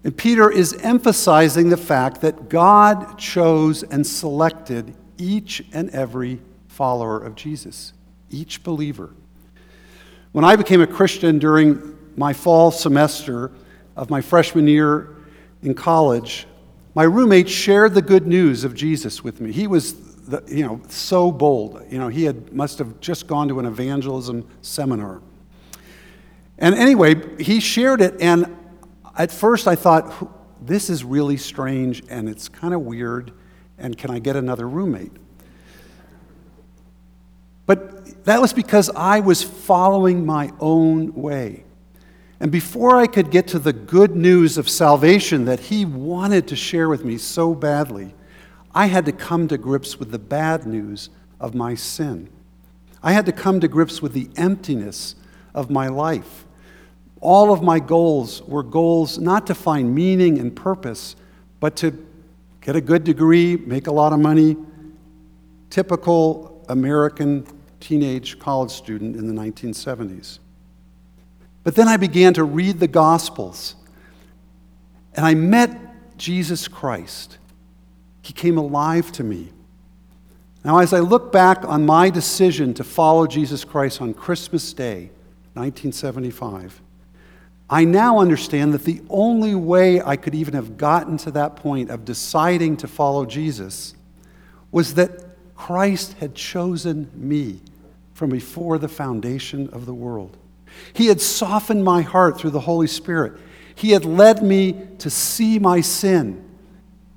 And 0.04 0.16
Peter 0.16 0.50
is 0.50 0.74
emphasizing 0.82 1.68
the 1.68 1.76
fact 1.76 2.20
that 2.22 2.48
God 2.48 3.18
chose 3.18 3.82
and 3.82 4.06
selected 4.06 4.94
each 5.18 5.64
and 5.72 5.90
every 5.90 6.40
follower 6.68 7.22
of 7.22 7.34
Jesus, 7.34 7.92
each 8.30 8.62
believer. 8.62 9.14
When 10.32 10.44
I 10.44 10.56
became 10.56 10.80
a 10.80 10.86
Christian 10.86 11.38
during 11.38 11.96
my 12.16 12.32
fall 12.32 12.70
semester 12.70 13.52
of 13.96 14.10
my 14.10 14.20
freshman 14.20 14.66
year 14.66 15.16
in 15.62 15.74
college, 15.74 16.46
my 16.94 17.04
roommate 17.04 17.48
shared 17.48 17.94
the 17.94 18.02
good 18.02 18.26
news 18.26 18.64
of 18.64 18.74
Jesus 18.74 19.22
with 19.22 19.40
me. 19.40 19.52
He 19.52 19.66
was, 19.66 19.94
the, 20.26 20.42
you 20.48 20.66
know, 20.66 20.80
so 20.88 21.30
bold. 21.30 21.82
You 21.90 21.98
know, 21.98 22.08
he 22.08 22.24
had 22.24 22.52
must 22.52 22.78
have 22.78 22.98
just 23.00 23.26
gone 23.26 23.48
to 23.48 23.60
an 23.60 23.66
evangelism 23.66 24.46
seminar. 24.62 25.22
And 26.62 26.76
anyway, 26.76 27.42
he 27.42 27.58
shared 27.58 28.00
it, 28.00 28.14
and 28.20 28.56
at 29.18 29.32
first 29.32 29.66
I 29.66 29.74
thought, 29.74 30.66
this 30.66 30.88
is 30.88 31.02
really 31.02 31.36
strange 31.36 32.04
and 32.08 32.28
it's 32.28 32.48
kind 32.48 32.72
of 32.72 32.82
weird, 32.82 33.32
and 33.78 33.98
can 33.98 34.12
I 34.12 34.20
get 34.20 34.36
another 34.36 34.68
roommate? 34.68 35.10
But 37.66 38.24
that 38.24 38.40
was 38.40 38.52
because 38.52 38.90
I 38.90 39.18
was 39.18 39.42
following 39.42 40.24
my 40.24 40.52
own 40.60 41.12
way. 41.14 41.64
And 42.38 42.52
before 42.52 42.96
I 42.96 43.08
could 43.08 43.32
get 43.32 43.48
to 43.48 43.58
the 43.58 43.72
good 43.72 44.14
news 44.14 44.56
of 44.56 44.68
salvation 44.68 45.44
that 45.46 45.58
he 45.58 45.84
wanted 45.84 46.46
to 46.46 46.56
share 46.56 46.88
with 46.88 47.04
me 47.04 47.18
so 47.18 47.56
badly, 47.56 48.14
I 48.72 48.86
had 48.86 49.04
to 49.06 49.12
come 49.12 49.48
to 49.48 49.58
grips 49.58 49.98
with 49.98 50.12
the 50.12 50.18
bad 50.20 50.64
news 50.64 51.10
of 51.40 51.56
my 51.56 51.74
sin. 51.74 52.28
I 53.02 53.12
had 53.12 53.26
to 53.26 53.32
come 53.32 53.58
to 53.58 53.66
grips 53.68 54.00
with 54.00 54.12
the 54.12 54.30
emptiness 54.36 55.16
of 55.54 55.68
my 55.68 55.88
life. 55.88 56.46
All 57.22 57.52
of 57.52 57.62
my 57.62 57.78
goals 57.78 58.42
were 58.42 58.64
goals 58.64 59.18
not 59.18 59.46
to 59.46 59.54
find 59.54 59.94
meaning 59.94 60.40
and 60.40 60.54
purpose, 60.54 61.14
but 61.60 61.76
to 61.76 61.96
get 62.60 62.74
a 62.74 62.80
good 62.80 63.04
degree, 63.04 63.56
make 63.56 63.86
a 63.86 63.92
lot 63.92 64.12
of 64.12 64.18
money. 64.18 64.56
Typical 65.70 66.64
American 66.68 67.46
teenage 67.78 68.40
college 68.40 68.72
student 68.72 69.14
in 69.14 69.28
the 69.28 69.40
1970s. 69.40 70.40
But 71.62 71.76
then 71.76 71.86
I 71.86 71.96
began 71.96 72.34
to 72.34 72.42
read 72.42 72.80
the 72.80 72.88
Gospels, 72.88 73.76
and 75.14 75.24
I 75.24 75.34
met 75.34 76.18
Jesus 76.18 76.66
Christ. 76.66 77.38
He 78.22 78.32
came 78.32 78.58
alive 78.58 79.12
to 79.12 79.22
me. 79.22 79.52
Now, 80.64 80.78
as 80.78 80.92
I 80.92 80.98
look 80.98 81.30
back 81.30 81.64
on 81.64 81.86
my 81.86 82.10
decision 82.10 82.74
to 82.74 82.82
follow 82.82 83.28
Jesus 83.28 83.64
Christ 83.64 84.02
on 84.02 84.12
Christmas 84.12 84.72
Day, 84.72 85.10
1975, 85.54 86.81
I 87.70 87.84
now 87.84 88.18
understand 88.18 88.74
that 88.74 88.84
the 88.84 89.00
only 89.08 89.54
way 89.54 90.02
I 90.02 90.16
could 90.16 90.34
even 90.34 90.54
have 90.54 90.76
gotten 90.76 91.16
to 91.18 91.30
that 91.32 91.56
point 91.56 91.90
of 91.90 92.04
deciding 92.04 92.76
to 92.78 92.88
follow 92.88 93.24
Jesus 93.24 93.94
was 94.70 94.94
that 94.94 95.10
Christ 95.54 96.14
had 96.14 96.34
chosen 96.34 97.10
me 97.14 97.60
from 98.14 98.30
before 98.30 98.78
the 98.78 98.88
foundation 98.88 99.68
of 99.70 99.86
the 99.86 99.94
world. 99.94 100.36
He 100.92 101.06
had 101.06 101.20
softened 101.20 101.84
my 101.84 102.02
heart 102.02 102.38
through 102.38 102.50
the 102.50 102.60
Holy 102.60 102.86
Spirit. 102.86 103.34
He 103.74 103.90
had 103.90 104.04
led 104.04 104.42
me 104.42 104.76
to 104.98 105.10
see 105.10 105.58
my 105.58 105.80
sin 105.80 106.44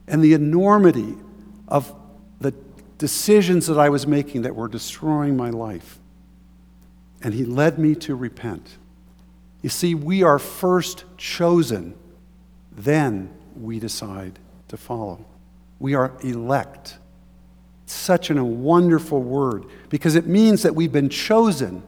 and 0.07 0.23
the 0.23 0.33
enormity 0.33 1.15
of 1.67 1.93
the 2.39 2.53
decisions 2.97 3.67
that 3.67 3.79
I 3.79 3.89
was 3.89 4.05
making 4.05 4.43
that 4.43 4.55
were 4.55 4.67
destroying 4.67 5.35
my 5.35 5.49
life. 5.49 5.99
And 7.21 7.33
He 7.33 7.45
led 7.45 7.79
me 7.79 7.95
to 7.95 8.15
repent. 8.15 8.77
You 9.65 9.69
see, 9.69 9.95
we 9.95 10.21
are 10.21 10.37
first 10.37 11.05
chosen, 11.17 11.95
then 12.71 13.33
we 13.59 13.79
decide 13.79 14.37
to 14.67 14.77
follow. 14.77 15.25
We 15.79 15.95
are 15.95 16.15
elect. 16.21 16.99
Such 17.87 18.29
a 18.29 18.43
wonderful 18.43 19.23
word 19.23 19.65
because 19.89 20.15
it 20.15 20.27
means 20.27 20.61
that 20.61 20.75
we've 20.75 20.91
been 20.91 21.09
chosen 21.09 21.81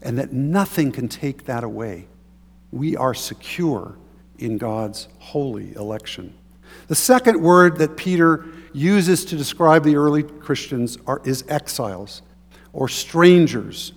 and 0.00 0.18
that 0.18 0.32
nothing 0.32 0.90
can 0.90 1.06
take 1.06 1.44
that 1.44 1.64
away. 1.64 2.08
We 2.72 2.96
are 2.96 3.12
secure 3.12 3.98
in 4.38 4.56
God's 4.56 5.08
holy 5.18 5.74
election. 5.74 6.32
The 6.86 6.94
second 6.94 7.42
word 7.42 7.76
that 7.76 7.98
Peter 7.98 8.46
uses 8.72 9.26
to 9.26 9.36
describe 9.36 9.84
the 9.84 9.96
early 9.96 10.22
Christians 10.22 10.96
are, 11.06 11.20
is 11.26 11.44
exiles 11.46 12.22
or 12.72 12.88
strangers. 12.88 13.92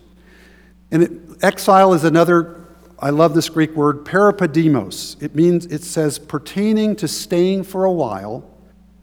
And 0.91 1.03
it, 1.03 1.11
exile 1.41 1.93
is 1.93 2.03
another, 2.03 2.60
I 3.03 3.09
love 3.09 3.33
this 3.33 3.49
Greek 3.49 3.75
word, 3.75 4.05
parepidemos. 4.05 5.21
It 5.23 5.33
means, 5.33 5.65
it 5.65 5.83
says, 5.83 6.19
pertaining 6.19 6.95
to 6.97 7.07
staying 7.07 7.63
for 7.63 7.85
a 7.85 7.91
while 7.91 8.47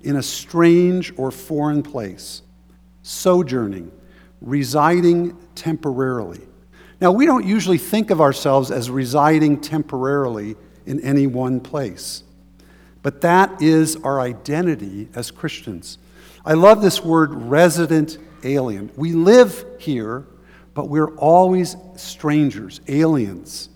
in 0.03 0.15
a 0.15 0.23
strange 0.23 1.13
or 1.19 1.33
foreign 1.33 1.83
place, 1.83 2.43
sojourning, 3.03 3.91
residing 4.41 5.37
temporarily. 5.57 6.41
Now, 7.01 7.11
we 7.11 7.27
don't 7.27 7.45
usually 7.45 7.79
think 7.79 8.11
of 8.11 8.21
ourselves 8.21 8.71
as 8.71 8.89
residing 8.89 9.61
temporarily 9.61 10.55
in 10.87 11.01
any 11.01 11.27
one 11.27 11.59
place. 11.59 12.23
But 13.03 13.21
that 13.23 13.61
is 13.61 13.97
our 13.97 14.21
identity 14.21 15.09
as 15.15 15.33
Christians. 15.33 15.99
I 16.47 16.55
love 16.55 16.83
this 16.83 17.03
word 17.03 17.35
resident 17.35 18.19
alien. 18.45 18.93
We 18.95 19.13
live 19.13 19.65
here, 19.81 20.25
but 20.75 20.89
we're 20.89 21.17
always 21.17 21.77
strangers, 21.97 22.81
aliens. 22.87 23.71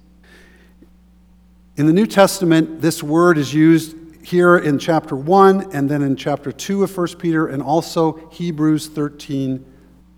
In 1.74 1.86
the 1.86 1.92
New 1.94 2.06
Testament, 2.06 2.82
this 2.82 3.02
word 3.02 3.38
is 3.38 3.54
used 3.54 3.96
here 4.22 4.58
in 4.58 4.78
chapter 4.78 5.16
1 5.16 5.70
and 5.72 5.88
then 5.88 6.02
in 6.02 6.16
chapter 6.16 6.52
2 6.52 6.82
of 6.84 6.94
1 6.94 7.16
Peter 7.16 7.46
and 7.46 7.62
also 7.62 8.28
Hebrews 8.30 8.88
13 8.88 9.64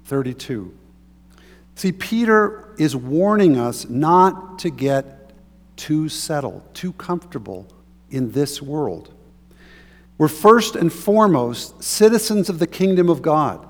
32. 0.04 0.74
See, 1.76 1.92
Peter 1.92 2.74
is 2.76 2.96
warning 2.96 3.56
us 3.56 3.88
not 3.88 4.58
to 4.58 4.70
get 4.70 5.32
too 5.76 6.08
settled, 6.08 6.74
too 6.74 6.92
comfortable 6.94 7.68
in 8.10 8.32
this 8.32 8.60
world. 8.60 9.14
We're 10.18 10.26
first 10.26 10.74
and 10.74 10.92
foremost 10.92 11.84
citizens 11.84 12.48
of 12.48 12.58
the 12.58 12.66
kingdom 12.66 13.08
of 13.08 13.22
God. 13.22 13.64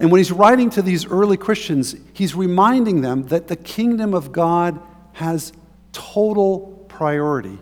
And 0.00 0.10
when 0.10 0.18
he's 0.18 0.32
writing 0.32 0.68
to 0.70 0.82
these 0.82 1.06
early 1.06 1.36
Christians, 1.36 1.94
he's 2.12 2.34
reminding 2.34 3.02
them 3.02 3.28
that 3.28 3.46
the 3.46 3.56
kingdom 3.56 4.14
of 4.14 4.32
God 4.32 4.80
has 5.12 5.52
total 5.92 6.73
priority 6.94 7.58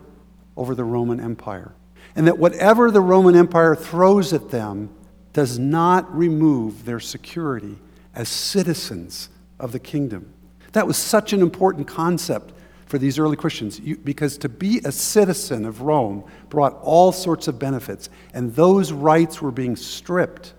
over 0.55 0.75
the 0.75 0.83
Roman 0.83 1.19
Empire. 1.19 1.73
And 2.15 2.27
that 2.27 2.37
whatever 2.37 2.91
the 2.91 3.01
Roman 3.01 3.35
Empire 3.35 3.75
throws 3.75 4.31
at 4.31 4.51
them 4.51 4.89
does 5.33 5.57
not 5.57 6.15
remove 6.15 6.85
their 6.85 6.99
security 6.99 7.79
as 8.13 8.29
citizens 8.29 9.29
of 9.59 9.71
the 9.71 9.79
kingdom. 9.79 10.31
That 10.73 10.85
was 10.85 10.97
such 10.97 11.33
an 11.33 11.41
important 11.41 11.87
concept 11.87 12.53
for 12.85 12.99
these 12.99 13.17
early 13.17 13.35
Christians 13.35 13.79
you, 13.79 13.97
because 13.97 14.37
to 14.39 14.49
be 14.49 14.79
a 14.85 14.91
citizen 14.91 15.65
of 15.65 15.81
Rome 15.81 16.23
brought 16.49 16.77
all 16.83 17.11
sorts 17.11 17.47
of 17.47 17.57
benefits, 17.57 18.09
and 18.35 18.53
those 18.53 18.91
rights 18.91 19.41
were 19.41 19.51
being 19.51 19.75
stripped 19.75 20.53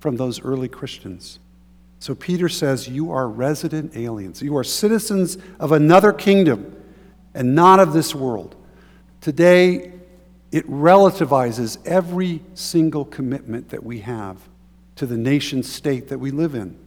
from 0.00 0.16
those 0.16 0.40
early 0.40 0.68
Christians. 0.68 1.38
So 1.98 2.14
Peter 2.14 2.48
says, 2.48 2.88
You 2.88 3.12
are 3.12 3.28
resident 3.28 3.94
aliens. 3.94 4.40
You 4.40 4.56
are 4.56 4.64
citizens 4.64 5.36
of 5.60 5.72
another 5.72 6.14
kingdom 6.14 6.72
and 7.36 7.54
not 7.54 7.78
of 7.78 7.92
this 7.92 8.14
world. 8.14 8.56
Today, 9.20 9.92
it 10.50 10.68
relativizes 10.68 11.76
every 11.86 12.42
single 12.54 13.04
commitment 13.04 13.68
that 13.68 13.84
we 13.84 14.00
have 14.00 14.38
to 14.96 15.06
the 15.06 15.18
nation 15.18 15.62
state 15.62 16.08
that 16.08 16.18
we 16.18 16.30
live 16.30 16.54
in. 16.54 16.78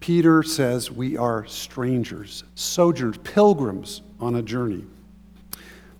Peter 0.00 0.42
says 0.42 0.90
we 0.90 1.16
are 1.16 1.46
strangers, 1.46 2.44
sojourners, 2.54 3.16
pilgrims 3.18 4.02
on 4.20 4.34
a 4.34 4.42
journey. 4.42 4.84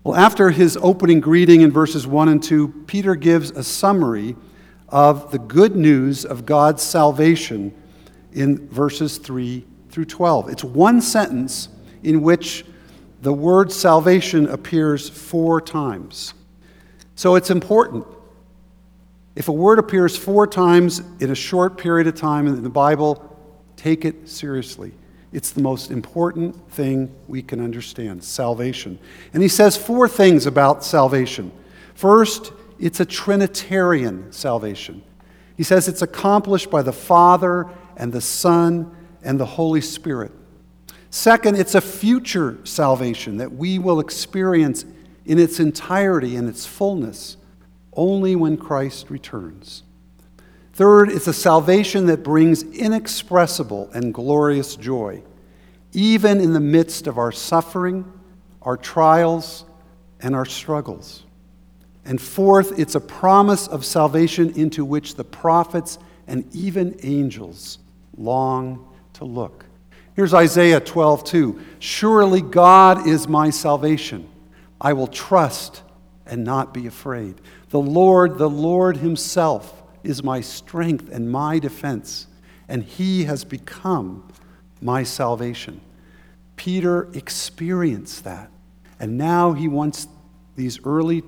Well, 0.03 0.15
after 0.15 0.51
his 0.51 0.77
opening 0.81 1.19
greeting 1.19 1.61
in 1.61 1.71
verses 1.71 2.05
1 2.05 2.29
and 2.29 2.43
2, 2.43 2.83
Peter 2.85 3.15
gives 3.15 3.49
a 3.51 3.63
summary 3.63 4.35
of 4.89 5.31
the 5.31 5.39
good 5.39 5.75
news 5.75 6.25
of 6.25 6.45
God's 6.45 6.83
salvation 6.83 7.73
in 8.33 8.67
verses 8.67 9.17
3 9.17 9.65
through 9.89 10.05
12. 10.05 10.49
It's 10.49 10.63
one 10.63 11.01
sentence 11.01 11.69
in 12.03 12.21
which 12.21 12.65
the 13.23 13.33
word 13.33 13.71
salvation 13.71 14.47
appears 14.47 15.09
four 15.09 15.59
times. 15.59 16.33
So 17.15 17.35
it's 17.35 17.49
important. 17.49 18.05
If 19.35 19.47
a 19.47 19.51
word 19.51 19.79
appears 19.79 20.15
four 20.15 20.45
times 20.45 21.01
in 21.19 21.31
a 21.31 21.35
short 21.35 21.77
period 21.77 22.07
of 22.07 22.15
time 22.15 22.47
in 22.47 22.61
the 22.61 22.69
Bible, 22.69 23.33
Take 23.83 24.05
it 24.05 24.29
seriously. 24.29 24.93
It's 25.33 25.51
the 25.51 25.61
most 25.61 25.91
important 25.91 26.71
thing 26.71 27.13
we 27.27 27.41
can 27.41 27.59
understand 27.59 28.23
salvation. 28.23 28.97
And 29.33 29.41
he 29.43 29.49
says 29.49 29.75
four 29.75 30.07
things 30.07 30.45
about 30.45 30.85
salvation. 30.85 31.51
First, 31.93 32.53
it's 32.79 33.01
a 33.01 33.05
Trinitarian 33.05 34.31
salvation. 34.31 35.03
He 35.57 35.63
says 35.63 35.89
it's 35.89 36.01
accomplished 36.01 36.69
by 36.69 36.81
the 36.81 36.93
Father 36.93 37.67
and 37.97 38.13
the 38.13 38.21
Son 38.21 38.95
and 39.21 39.37
the 39.37 39.45
Holy 39.45 39.81
Spirit. 39.81 40.31
Second, 41.13 41.57
it's 41.57 41.75
a 41.75 41.79
future 41.79 42.57
salvation 42.63 43.37
that 43.37 43.53
we 43.53 43.77
will 43.77 43.99
experience 43.99 44.83
in 45.27 45.37
its 45.37 45.59
entirety 45.59 46.35
and 46.35 46.49
its 46.49 46.65
fullness 46.65 47.37
only 47.95 48.35
when 48.35 48.57
Christ 48.57 49.11
returns. 49.11 49.83
Third, 50.73 51.11
it's 51.11 51.27
a 51.27 51.33
salvation 51.33 52.07
that 52.07 52.23
brings 52.23 52.63
inexpressible 52.63 53.91
and 53.93 54.11
glorious 54.11 54.75
joy, 54.75 55.21
even 55.91 56.41
in 56.41 56.51
the 56.53 56.59
midst 56.59 57.05
of 57.05 57.19
our 57.19 57.31
suffering, 57.31 58.11
our 58.63 58.75
trials, 58.75 59.65
and 60.19 60.35
our 60.35 60.45
struggles. 60.45 61.25
And 62.05 62.19
fourth, 62.19 62.79
it's 62.79 62.95
a 62.95 62.99
promise 62.99 63.67
of 63.67 63.85
salvation 63.85 64.49
into 64.59 64.83
which 64.83 65.13
the 65.13 65.23
prophets 65.23 65.99
and 66.25 66.43
even 66.55 66.99
angels 67.03 67.77
long 68.17 68.91
to 69.13 69.25
look. 69.25 69.62
Here's 70.15 70.33
Isaiah 70.33 70.79
12, 70.79 71.23
2. 71.23 71.61
Surely 71.79 72.41
God 72.41 73.07
is 73.07 73.27
my 73.27 73.49
salvation. 73.49 74.29
I 74.79 74.93
will 74.93 75.07
trust 75.07 75.81
and 76.25 76.43
not 76.43 76.73
be 76.73 76.87
afraid. 76.87 77.41
The 77.69 77.79
Lord, 77.79 78.37
the 78.37 78.49
Lord 78.49 78.97
Himself, 78.97 79.83
is 80.03 80.23
my 80.23 80.41
strength 80.41 81.09
and 81.11 81.31
my 81.31 81.59
defense, 81.59 82.27
and 82.67 82.83
he 82.83 83.23
has 83.23 83.43
become 83.43 84.27
my 84.81 85.03
salvation. 85.03 85.81
Peter 86.55 87.09
experienced 87.13 88.23
that, 88.25 88.51
and 88.99 89.17
now 89.17 89.53
he 89.53 89.67
wants 89.67 90.07
these 90.55 90.79
early 90.85 91.23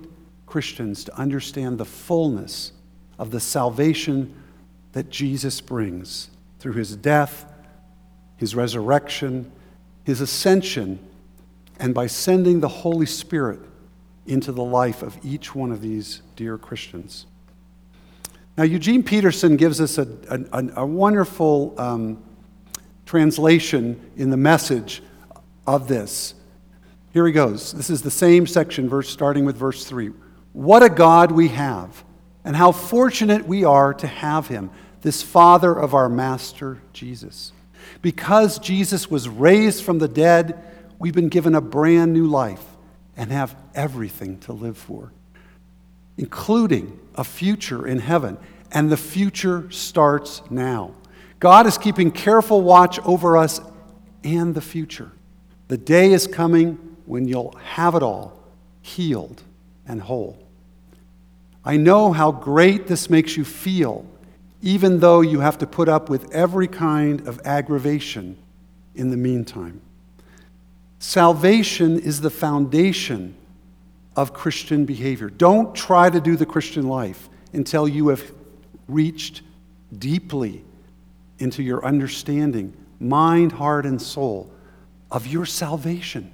Christians 0.46 1.04
to 1.06 1.18
understand 1.18 1.78
the 1.78 1.86
fullness 1.86 2.74
of 3.18 3.32
the 3.32 3.40
salvation 3.40 4.36
that 4.92 5.10
Jesus 5.10 5.62
brings 5.62 6.30
through 6.60 6.74
his 6.74 6.96
death, 6.96 7.52
his 8.38 8.56
resurrection, 8.56 9.52
his 10.04 10.22
ascension, 10.22 11.00
and 11.80 11.94
by 11.94 12.08
sending 12.08 12.60
the 12.60 12.68
Holy 12.68 13.06
Spirit 13.06 13.60
into 14.26 14.52
the 14.52 14.64
life 14.64 15.02
of 15.02 15.18
each 15.24 15.54
one 15.54 15.72
of 15.72 15.82
these 15.82 16.22
dear 16.36 16.58
Christians. 16.58 17.26
Now, 18.58 18.64
Eugene 18.64 19.04
Peterson 19.04 19.58
gives 19.58 19.82
us 19.82 19.98
a, 19.98 20.08
a, 20.30 20.82
a 20.82 20.86
wonderful 20.86 21.76
um, 21.78 22.24
translation 23.06 24.00
in 24.16 24.30
the 24.30 24.38
message 24.38 25.04
of 25.68 25.88
this. 25.88 26.34
Here 27.12 27.26
he 27.28 27.34
goes. 27.34 27.74
This 27.74 27.90
is 27.90 28.02
the 28.02 28.12
same 28.12 28.48
section, 28.48 28.90
verse, 28.90 29.10
starting 29.10 29.46
with 29.46 29.58
verse 29.58 29.86
3. 29.86 30.12
What 30.54 30.84
a 30.84 30.90
God 30.90 31.32
we 31.32 31.50
have, 31.50 32.04
and 32.46 32.56
how 32.56 32.72
fortunate 32.72 33.46
we 33.46 33.66
are 33.66 33.94
to 33.96 34.08
have 34.08 34.48
him, 34.48 34.70
this 35.02 35.22
Father 35.22 35.74
of 35.74 35.94
our 35.94 36.10
Master 36.10 36.82
Jesus. 36.94 37.52
Because 38.02 38.60
Jesus 38.60 39.10
was 39.10 39.28
raised 39.30 39.84
from 39.84 40.00
the 40.00 40.08
dead, 40.08 40.62
we've 41.00 41.16
been 41.16 41.30
given 41.30 41.56
a 41.56 41.62
brand 41.62 42.14
new 42.14 42.28
life 42.28 42.64
and 43.18 43.32
have 43.32 43.56
everything 43.74 44.40
to 44.40 44.54
live 44.54 44.78
for 44.78 45.12
including 46.18 47.00
a 47.16 47.24
future 47.24 47.88
in 47.88 48.00
heaven. 48.00 48.38
And 48.72 48.92
the 48.92 48.98
future 48.98 49.70
starts 49.72 50.42
now. 50.50 50.92
God 51.40 51.66
is 51.66 51.78
keeping 51.78 52.12
careful 52.12 52.62
watch 52.62 53.00
over 53.00 53.38
us 53.38 53.62
and 54.24 54.56
the 54.56 54.62
future. 54.62 55.12
The 55.68 55.78
day 55.78 56.12
is 56.12 56.28
coming 56.28 56.98
when 57.06 57.28
you'll 57.28 57.56
have 57.64 57.96
it 57.96 58.04
all, 58.04 58.40
healed 58.82 59.44
and 59.88 60.02
whole. 60.02 60.42
I 61.64 61.78
know 61.78 62.12
how 62.12 62.32
great 62.32 62.88
this 62.88 63.10
makes 63.10 63.38
you 63.38 63.44
feel, 63.44 64.06
even 64.66 65.00
though 65.00 65.22
you 65.22 65.42
have 65.42 65.60
to 65.60 65.68
put 65.68 65.88
up 65.88 66.10
with 66.10 66.30
every 66.34 66.68
kind 66.68 67.28
of 67.28 67.40
aggravation 67.46 68.36
in 68.96 69.12
the 69.12 69.18
meantime. 69.18 69.80
Salvation 70.98 72.00
is 72.00 72.22
the 72.22 72.32
foundation 72.32 73.36
of 74.16 74.34
Christian 74.34 74.84
behavior. 74.84 75.30
Don't 75.30 75.76
try 75.76 76.10
to 76.10 76.20
do 76.20 76.36
the 76.36 76.48
Christian 76.48 76.88
life 76.88 77.30
until 77.54 77.88
you 77.88 78.08
have 78.08 78.32
reached 78.88 79.44
deeply 79.96 80.64
into 81.38 81.62
your 81.62 81.86
understanding, 81.86 82.74
mind, 83.00 83.52
heart, 83.52 83.86
and 83.86 84.02
soul, 84.02 84.50
of 85.12 85.28
your 85.28 85.46
salvation, 85.46 86.32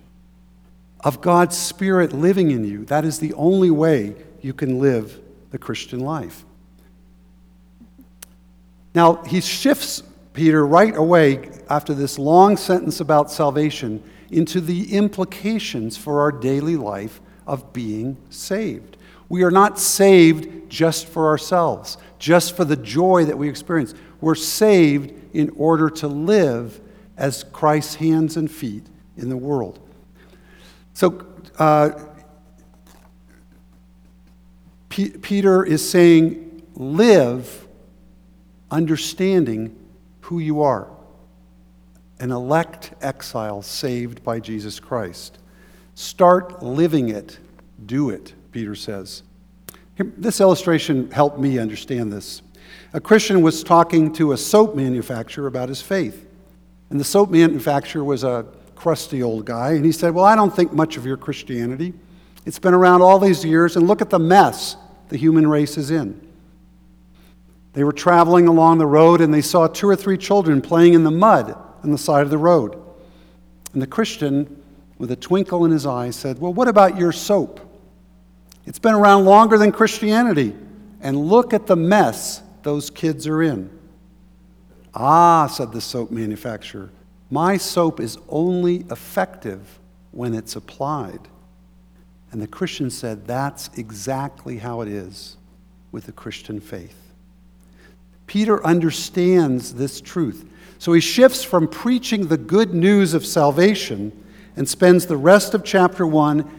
of 1.02 1.20
God's 1.20 1.58
Spirit 1.58 2.14
living 2.14 2.52
in 2.52 2.64
you. 2.64 2.86
That 2.86 3.04
is 3.04 3.20
the 3.20 3.34
only 3.34 3.72
way 3.72 4.16
you 4.42 4.54
can 4.54 4.80
live 4.80 5.20
the 5.50 5.58
Christian 5.58 6.00
life. 6.00 6.46
Now, 8.94 9.24
he 9.24 9.42
shifts 9.42 10.04
Peter 10.34 10.66
right 10.66 10.96
away 10.96 11.50
after 11.70 11.94
this 11.94 12.20
long 12.20 12.58
sentence 12.58 13.00
about 13.00 13.32
salvation 13.32 14.04
into 14.30 14.62
the 14.62 14.94
implications 14.94 15.98
for 15.98 16.22
our 16.22 16.32
daily 16.32 16.76
life 16.76 17.22
of 17.46 17.74
being 17.74 18.18
saved. 18.30 18.98
We 19.30 19.44
are 19.44 19.52
not 19.52 19.80
saved 19.80 20.70
just 20.70 21.08
for 21.08 21.28
ourselves, 21.28 21.98
just 22.20 22.56
for 22.56 22.66
the 22.66 22.76
joy 22.76 23.26
that 23.26 23.38
we 23.38 23.48
experience. 23.50 23.94
We're 24.20 24.36
saved 24.36 25.14
in 25.34 25.50
order 25.52 25.90
to 25.90 26.08
live 26.08 26.80
as 27.18 27.44
Christ's 27.44 27.96
hands 27.96 28.36
and 28.38 28.52
feet 28.52 28.86
in 29.18 29.30
the 29.30 29.38
world. 29.38 29.80
So, 30.94 31.26
uh, 31.58 31.92
P- 34.90 35.12
Peter 35.12 35.64
is 35.64 35.88
saying, 35.90 36.64
live 36.76 37.68
understanding 38.72 39.78
who 40.22 40.40
you 40.40 40.62
are 40.62 40.88
an 42.22 42.32
elect 42.32 42.94
exile 43.02 43.64
saved 43.64 44.24
by 44.24 44.40
Jesus 44.40 44.80
Christ. 44.80 45.40
Start 45.96 46.62
living 46.62 47.10
it, 47.10 47.40
do 47.88 48.12
it, 48.12 48.34
Peter 48.52 48.76
says. 48.76 49.24
This 49.98 50.40
illustration 50.40 51.10
helped 51.10 51.40
me 51.40 51.58
understand 51.58 52.14
this. 52.14 52.44
A 52.94 53.02
Christian 53.02 53.42
was 53.42 53.64
talking 53.64 54.14
to 54.14 54.34
a 54.34 54.38
soap 54.38 54.76
manufacturer 54.76 55.48
about 55.48 55.68
his 55.68 55.82
faith. 55.82 56.28
And 56.92 57.00
the 57.00 57.04
soap 57.04 57.32
manufacturer 57.32 58.04
was 58.04 58.24
a 58.24 58.46
crusty 58.76 59.24
old 59.24 59.46
guy. 59.46 59.72
And 59.72 59.84
he 59.84 59.92
said, 59.92 60.14
Well, 60.14 60.26
I 60.26 60.36
don't 60.36 60.56
think 60.56 60.74
much 60.74 60.98
of 60.98 61.06
your 61.06 61.18
Christianity. 61.18 61.94
It's 62.46 62.60
been 62.60 62.74
around 62.74 63.02
all 63.02 63.20
these 63.20 63.44
years, 63.44 63.76
and 63.76 63.88
look 63.88 64.02
at 64.02 64.10
the 64.10 64.20
mess 64.20 64.76
the 65.10 65.18
human 65.18 65.48
race 65.48 65.78
is 65.78 65.92
in. 65.92 66.20
They 67.74 67.84
were 67.84 67.94
traveling 67.94 68.48
along 68.48 68.78
the 68.78 68.86
road 68.86 69.22
and 69.22 69.34
they 69.34 69.42
saw 69.42 69.68
two 69.68 69.88
or 69.88 69.96
three 69.96 70.18
children 70.18 70.62
playing 70.62 70.94
in 70.94 71.04
the 71.04 71.12
mud 71.12 71.56
on 71.84 71.92
the 71.92 71.98
side 71.98 72.24
of 72.24 72.30
the 72.30 72.38
road. 72.38 72.78
And 73.74 73.82
the 73.82 73.88
Christian, 73.88 74.62
with 74.98 75.12
a 75.12 75.16
twinkle 75.16 75.64
in 75.66 75.72
his 75.72 75.86
eye, 75.86 76.10
said, 76.10 76.40
Well, 76.40 76.54
what 76.54 76.68
about 76.68 76.98
your 76.98 77.12
soap? 77.12 77.60
It's 78.66 78.80
been 78.80 78.94
around 78.94 79.26
longer 79.26 79.58
than 79.58 79.72
Christianity. 79.72 80.56
And 81.02 81.18
look 81.18 81.54
at 81.54 81.66
the 81.66 81.76
mess 81.76 82.42
those 82.64 82.90
kids 82.90 83.26
are 83.26 83.42
in. 83.42 83.70
Ah, 84.94 85.48
said 85.48 85.72
the 85.72 85.82
soap 85.82 86.12
manufacturer, 86.12 86.92
my 87.30 87.56
soap 87.58 88.00
is 88.00 88.18
only 88.28 88.86
effective 88.92 89.80
when 90.12 90.34
it's 90.34 90.56
applied. 90.56 91.22
And 92.32 92.42
the 92.42 92.48
Christian 92.48 92.90
said, 92.90 93.26
That's 93.26 93.70
exactly 93.78 94.58
how 94.58 94.82
it 94.82 94.90
is 94.90 95.38
with 95.92 96.06
the 96.06 96.12
Christian 96.12 96.60
faith. 96.60 97.11
Peter 98.32 98.66
understands 98.66 99.74
this 99.74 100.00
truth. 100.00 100.50
So 100.80 100.94
he 100.94 101.02
shifts 101.02 101.44
from 101.44 101.68
preaching 101.68 102.28
the 102.28 102.38
good 102.38 102.74
news 102.74 103.14
of 103.14 103.26
salvation 103.26 104.14
and 104.56 104.70
spends 104.70 105.06
the 105.06 105.18
rest 105.18 105.54
of 105.54 105.66
chapter 105.66 106.08
1 106.08 106.50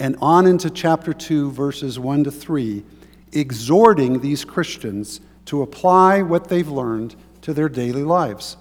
and 0.00 0.16
on 0.20 0.48
into 0.48 0.68
chapter 0.70 1.12
2, 1.12 1.52
verses 1.52 2.00
1 2.00 2.24
to 2.24 2.32
3, 2.32 2.82
exhorting 3.30 4.18
these 4.18 4.44
Christians 4.44 5.20
to 5.44 5.62
apply 5.62 6.20
what 6.22 6.48
they've 6.48 6.68
learned 6.68 7.14
to 7.42 7.54
their 7.54 7.68
daily 7.68 8.02
lives. 8.02 8.56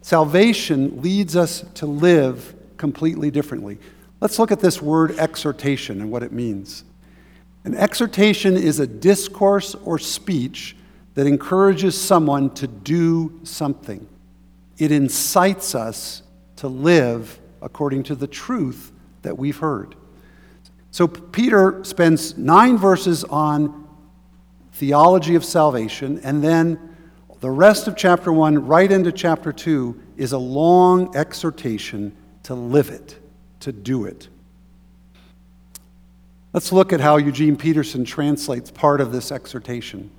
Salvation 0.00 1.00
leads 1.00 1.36
us 1.36 1.64
to 1.74 1.86
live 1.86 2.56
completely 2.76 3.30
differently. 3.30 3.78
Let's 4.20 4.40
look 4.40 4.50
at 4.50 4.58
this 4.58 4.82
word 4.82 5.16
exhortation 5.16 6.00
and 6.00 6.10
what 6.10 6.24
it 6.24 6.32
means. 6.32 6.82
An 7.62 7.76
exhortation 7.76 8.56
is 8.56 8.80
a 8.80 8.86
discourse 8.88 9.76
or 9.76 10.00
speech 10.00 10.74
that 11.14 11.26
encourages 11.26 12.00
someone 12.00 12.50
to 12.54 12.66
do 12.66 13.40
something. 13.44 14.06
It 14.78 14.90
incites 14.90 15.74
us 15.74 16.22
to 16.56 16.68
live 16.68 17.38
according 17.60 18.04
to 18.04 18.14
the 18.14 18.26
truth 18.26 18.92
that 19.22 19.36
we've 19.36 19.58
heard. 19.58 19.94
So 20.90 21.06
Peter 21.08 21.82
spends 21.84 22.36
nine 22.36 22.76
verses 22.76 23.24
on 23.24 23.88
theology 24.72 25.34
of 25.34 25.44
salvation, 25.44 26.20
and 26.24 26.42
then 26.42 26.78
the 27.40 27.50
rest 27.50 27.88
of 27.88 27.96
chapter 27.96 28.32
one, 28.32 28.66
right 28.66 28.90
into 28.90 29.12
chapter 29.12 29.52
two, 29.52 30.00
is 30.16 30.32
a 30.32 30.38
long 30.38 31.16
exhortation 31.16 32.14
to 32.44 32.54
live 32.54 32.90
it 32.90 33.18
to 33.60 33.72
do 33.72 34.04
it. 34.04 34.28
Let's 36.52 36.72
look 36.72 36.92
at 36.92 37.00
how 37.00 37.16
Eugene 37.16 37.56
Peterson 37.56 38.04
translates 38.04 38.70
part 38.70 39.00
of 39.00 39.12
this 39.12 39.32
exhortation. 39.32 40.10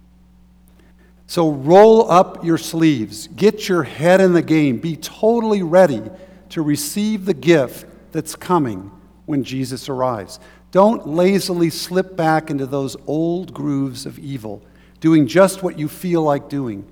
So 1.34 1.50
roll 1.50 2.12
up 2.12 2.46
your 2.46 2.60
sleeves, 2.60 3.26
get 3.26 3.68
your 3.68 3.82
head 3.82 4.22
in 4.22 4.34
the 4.34 4.42
game, 4.44 4.78
be 4.78 4.96
totally 4.96 5.64
ready 5.64 6.04
to 6.50 6.62
receive 6.62 7.26
the 7.26 7.34
gift 7.34 7.88
that's 8.12 8.36
coming 8.36 8.92
when 9.26 9.44
Jesus 9.44 9.90
arrives. 9.90 10.40
Don't 10.70 11.08
lazily 11.08 11.72
slip 11.72 12.16
back 12.16 12.52
into 12.52 12.68
those 12.68 12.96
old 13.08 13.52
grooves 13.52 14.06
of 14.06 14.20
evil, 14.20 14.62
doing 15.00 15.26
just 15.26 15.64
what 15.64 15.80
you 15.80 15.88
feel 15.88 16.22
like 16.22 16.50
doing. 16.50 16.86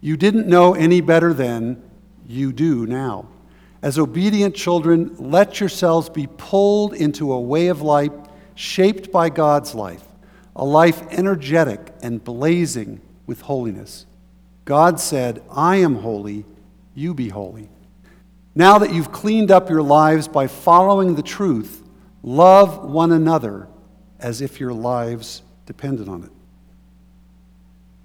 You 0.00 0.16
didn't 0.16 0.48
know 0.48 0.74
any 0.74 1.00
better 1.00 1.32
then, 1.32 1.80
you 2.26 2.52
do 2.52 2.84
now. 2.84 3.28
As 3.80 3.96
obedient 3.96 4.56
children, 4.56 5.14
let 5.20 5.60
yourselves 5.60 6.08
be 6.08 6.26
pulled 6.26 6.94
into 6.94 7.32
a 7.32 7.40
way 7.40 7.68
of 7.68 7.80
life 7.80 8.10
shaped 8.56 9.12
by 9.12 9.30
God's 9.30 9.72
life, 9.72 10.02
a 10.56 10.64
life 10.64 11.00
energetic 11.12 11.94
and 12.02 12.24
blazing 12.24 13.02
with 13.28 13.42
holiness. 13.42 14.06
God 14.64 14.98
said, 14.98 15.42
I 15.52 15.76
am 15.76 15.96
holy, 15.96 16.44
you 16.94 17.14
be 17.14 17.28
holy. 17.28 17.68
Now 18.56 18.78
that 18.78 18.92
you've 18.92 19.12
cleaned 19.12 19.52
up 19.52 19.70
your 19.70 19.82
lives 19.82 20.26
by 20.26 20.48
following 20.48 21.14
the 21.14 21.22
truth, 21.22 21.84
love 22.24 22.84
one 22.84 23.12
another 23.12 23.68
as 24.18 24.40
if 24.40 24.58
your 24.58 24.72
lives 24.72 25.42
depended 25.66 26.08
on 26.08 26.24
it. 26.24 26.32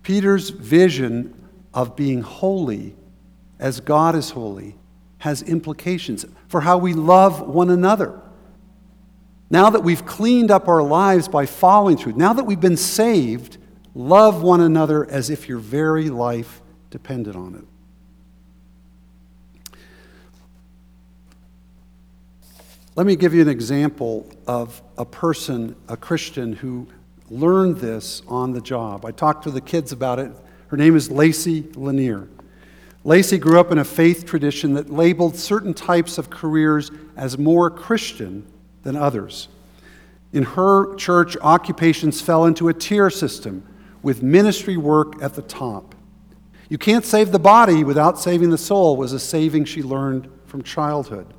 Peter's 0.04 0.52
vision 0.52 1.34
of 1.74 1.96
being 1.96 2.22
holy 2.22 2.96
as 3.58 3.80
God 3.80 4.14
is 4.14 4.30
holy 4.30 4.76
has 5.20 5.42
implications 5.42 6.26
for 6.50 6.62
how 6.62 6.78
we 6.78 6.94
love 6.94 7.42
one 7.42 7.70
another. 7.70 8.20
Now 9.50 9.70
that 9.70 9.82
we've 9.82 10.06
cleaned 10.06 10.52
up 10.52 10.68
our 10.68 10.84
lives 10.84 11.30
by 11.30 11.46
following 11.46 11.98
truth, 11.98 12.18
now 12.18 12.34
that 12.34 12.44
we've 12.44 12.60
been 12.60 12.78
saved, 12.78 13.58
love 13.96 14.42
one 14.42 14.62
another 14.62 15.06
as 15.10 15.30
if 15.30 15.48
your 15.48 15.60
very 15.60 16.10
life 16.10 16.62
depended 16.90 17.36
on 17.36 17.56
it. 17.56 17.66
Let 22.96 23.08
me 23.08 23.16
give 23.16 23.34
you 23.34 23.42
an 23.42 23.50
example 23.50 24.30
of 24.46 24.80
a 25.00 25.06
person, 25.06 25.76
a 25.90 25.98
Christian, 25.98 26.54
who 26.54 26.88
learned 27.30 27.78
this 27.78 28.22
on 28.28 28.54
the 28.54 28.62
job. 28.62 29.04
I 29.06 29.12
talked 29.12 29.46
to 29.46 29.52
the 29.52 29.62
kids 29.62 29.92
about 29.92 30.20
it. 30.20 30.32
Her 30.68 30.78
name 30.78 30.96
is 30.96 31.10
Lacey 31.10 31.64
Lanier. 31.74 32.28
Lacey 33.04 33.40
grew 33.40 33.60
up 33.60 33.72
in 33.72 33.80
a 33.80 33.84
faith 33.84 34.26
tradition 34.26 34.76
that 34.76 34.92
labeled 34.92 35.36
certain 35.36 35.74
types 35.74 36.20
of 36.20 36.30
careers 36.30 36.92
as 37.18 37.38
more 37.38 37.72
Christian 37.72 38.46
than 38.84 38.96
others. 38.96 39.48
In 40.32 40.44
her 40.44 40.96
church, 40.96 41.36
occupations 41.42 42.22
fell 42.22 42.46
into 42.46 42.70
a 42.70 42.74
tier 42.74 43.10
system 43.10 43.68
with 44.04 44.22
ministry 44.22 44.78
work 44.78 45.22
at 45.24 45.34
the 45.34 45.42
top. 45.42 45.96
You 46.70 46.78
can't 46.78 47.06
save 47.06 47.32
the 47.32 47.40
body 47.40 47.84
without 47.84 48.20
saving 48.20 48.50
the 48.50 48.58
soul, 48.58 48.98
was 48.98 49.14
a 49.14 49.20
saving 49.20 49.66
she 49.66 49.82
learned 49.82 50.30
from 50.46 50.62
childhood. 50.62 51.34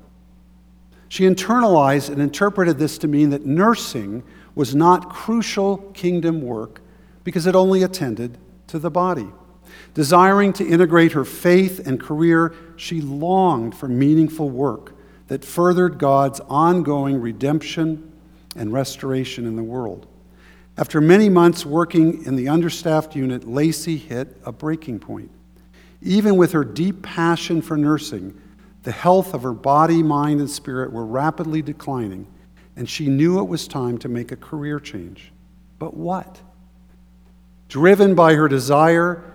She 1.09 1.25
internalized 1.25 2.11
and 2.11 2.21
interpreted 2.21 2.79
this 2.79 2.99
to 2.99 3.09
mean 3.09 3.31
that 3.31 3.47
nursing 3.47 4.25
was 4.55 4.75
not 4.75 5.11
crucial 5.11 5.79
kingdom 5.93 6.43
work 6.43 6.81
because 7.23 7.47
it 7.47 7.55
only 7.55 7.83
attended 7.83 8.39
to 8.69 8.79
the 8.79 8.91
body. 8.91 9.29
Desiring 9.95 10.53
to 10.55 10.67
integrate 10.67 11.13
her 11.13 11.25
faith 11.25 11.87
and 11.87 12.01
career, 12.01 12.55
she 12.77 13.01
longed 13.01 13.75
for 13.75 13.89
meaningful 13.89 14.51
work 14.51 14.95
that 15.29 15.45
furthered 15.45 15.99
God's 15.99 16.41
ongoing 16.49 17.21
redemption 17.21 18.13
and 18.57 18.73
restoration 18.73 19.47
in 19.47 19.57
the 19.57 19.63
world. 19.63 20.07
After 20.77 21.01
many 21.01 21.29
months 21.29 21.65
working 21.65 22.25
in 22.25 22.35
the 22.35 22.49
understaffed 22.49 23.15
unit, 23.15 23.47
Lacey 23.47 23.97
hit 23.97 24.37
a 24.45 24.51
breaking 24.51 24.99
point. 24.99 25.31
Even 26.03 26.37
with 26.37 26.53
her 26.53 26.65
deep 26.65 27.03
passion 27.03 27.63
for 27.63 27.77
nursing, 27.77 28.39
the 28.83 28.91
health 28.93 29.35
of 29.35 29.43
her 29.43 29.53
body, 29.53 30.03
mind, 30.03 30.41
and 30.41 30.51
spirit 30.51 30.93
were 30.93 31.07
rapidly 31.07 31.63
declining, 31.63 32.27
and 32.77 32.89
she 32.89 33.07
knew 33.07 33.39
it 33.39 33.49
was 33.49 33.69
time 33.69 33.99
to 33.99 34.09
make 34.09 34.33
a 34.33 34.37
career 34.37 34.81
change. 34.81 35.33
But 35.79 35.95
what? 35.95 36.41
Driven 37.69 38.15
by 38.15 38.35
her 38.35 38.49
desire 38.49 39.33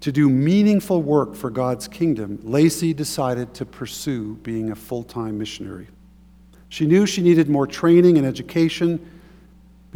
to 0.00 0.12
do 0.12 0.30
meaningful 0.30 1.02
work 1.02 1.34
for 1.34 1.50
God's 1.50 1.88
kingdom, 1.88 2.38
Lacey 2.44 2.94
decided 2.94 3.52
to 3.54 3.66
pursue 3.66 4.36
being 4.36 4.70
a 4.70 4.76
full 4.76 5.02
time 5.02 5.36
missionary. 5.36 5.88
She 6.68 6.86
knew 6.86 7.04
she 7.04 7.22
needed 7.22 7.48
more 7.48 7.66
training 7.66 8.16
and 8.16 8.26
education 8.26 9.15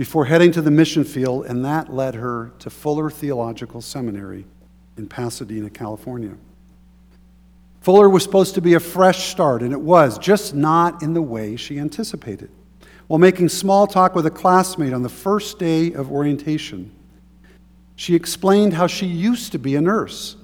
before 0.01 0.25
heading 0.25 0.51
to 0.51 0.63
the 0.63 0.71
mission 0.71 1.05
field, 1.05 1.45
and 1.45 1.63
that 1.63 1.93
led 1.93 2.15
her 2.15 2.53
to 2.59 2.71
Fuller 2.71 3.11
Theological 3.11 3.83
Seminary 3.83 4.47
in 4.97 5.07
Pasadena, 5.07 5.69
California. 5.69 6.39
Fuller 7.83 8.09
was 8.09 8.23
supposed 8.23 8.55
to 8.55 8.63
be 8.63 8.73
a 8.73 8.81
fresh 8.81 9.29
start, 9.29 9.61
and 9.61 9.75
it 9.75 9.81
was, 9.83 10.17
just 10.17 10.55
not 10.55 11.03
in 11.03 11.13
the 11.13 11.21
way 11.21 11.55
she 11.55 11.79
anticipated. 11.79 12.51
While 13.09 13.19
making 13.19 13.51
small 13.51 13.87
talk 13.87 14.15
with 14.15 14.25
a 14.25 14.31
classmate 14.31 14.95
on 14.95 15.03
the 15.03 15.11
first 15.11 15.59
day 15.59 15.93
of 15.93 16.11
orientation, 16.11 16.91
she 17.95 18.15
explained 18.15 18.73
how 18.73 18.87
she 18.87 19.05
used 19.05 19.53
to 19.53 19.59
be 19.59 19.77
a 19.77 19.83
nurse. 19.83 20.35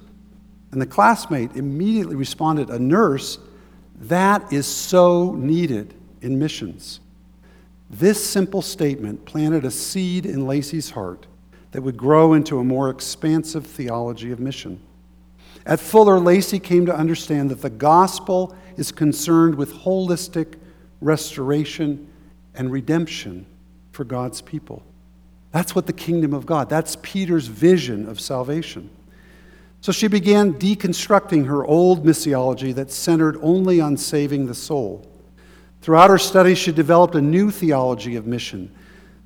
And 0.71 0.83
the 0.83 0.87
classmate 0.87 1.57
immediately 1.57 2.15
responded, 2.15 2.69
A 2.69 2.79
nurse? 2.79 3.39
That 4.01 4.53
is 4.53 4.67
so 4.67 5.33
needed 5.33 5.95
in 6.21 6.39
missions. 6.39 7.01
This 7.89 8.25
simple 8.25 8.63
statement 8.63 9.25
planted 9.25 9.65
a 9.65 9.71
seed 9.71 10.27
in 10.27 10.47
Lacey's 10.47 10.91
heart 10.91 11.27
that 11.73 11.83
would 11.83 11.97
grow 11.97 12.33
into 12.33 12.59
a 12.59 12.65
more 12.65 12.91
expansive 12.91 13.67
theology 13.67 14.33
of 14.33 14.41
mission. 14.41 14.81
At 15.65 15.81
Fuller, 15.81 16.19
Lacey 16.19 16.59
came 16.59 16.87
to 16.87 16.95
understand 16.95 17.51
that 17.51 17.63
the 17.63 17.71
gospel 17.71 18.57
is 18.77 18.93
concerned 18.93 19.55
with 19.55 19.73
holistic 19.73 20.55
restoration 21.01 22.09
and 22.55 22.71
redemption 22.71 23.47
for 23.93 24.05
God's 24.05 24.41
people. 24.41 24.83
That's 25.53 25.75
what 25.75 25.87
the 25.87 25.93
kingdom 25.93 26.35
of 26.35 26.47
God, 26.47 26.69
that's 26.69 26.97
Peter's 27.03 27.47
vision 27.47 28.09
of 28.09 28.21
salvation. 28.21 28.91
So 29.81 29.93
she 29.93 30.09
began 30.09 30.55
deconstructing 30.55 31.47
her 31.47 31.65
old 31.65 32.05
missiology 32.05 32.75
that 32.75 32.91
centered 32.91 33.39
only 33.41 33.81
on 33.81 33.97
saving 33.97 34.47
the 34.47 34.55
soul. 34.55 35.07
Throughout 35.87 36.11
her 36.11 36.19
studies, 36.19 36.59
she 36.59 36.73
developed 36.73 37.15
a 37.15 37.21
new 37.21 37.49
theology 37.49 38.17
of 38.17 38.27
mission 38.27 38.75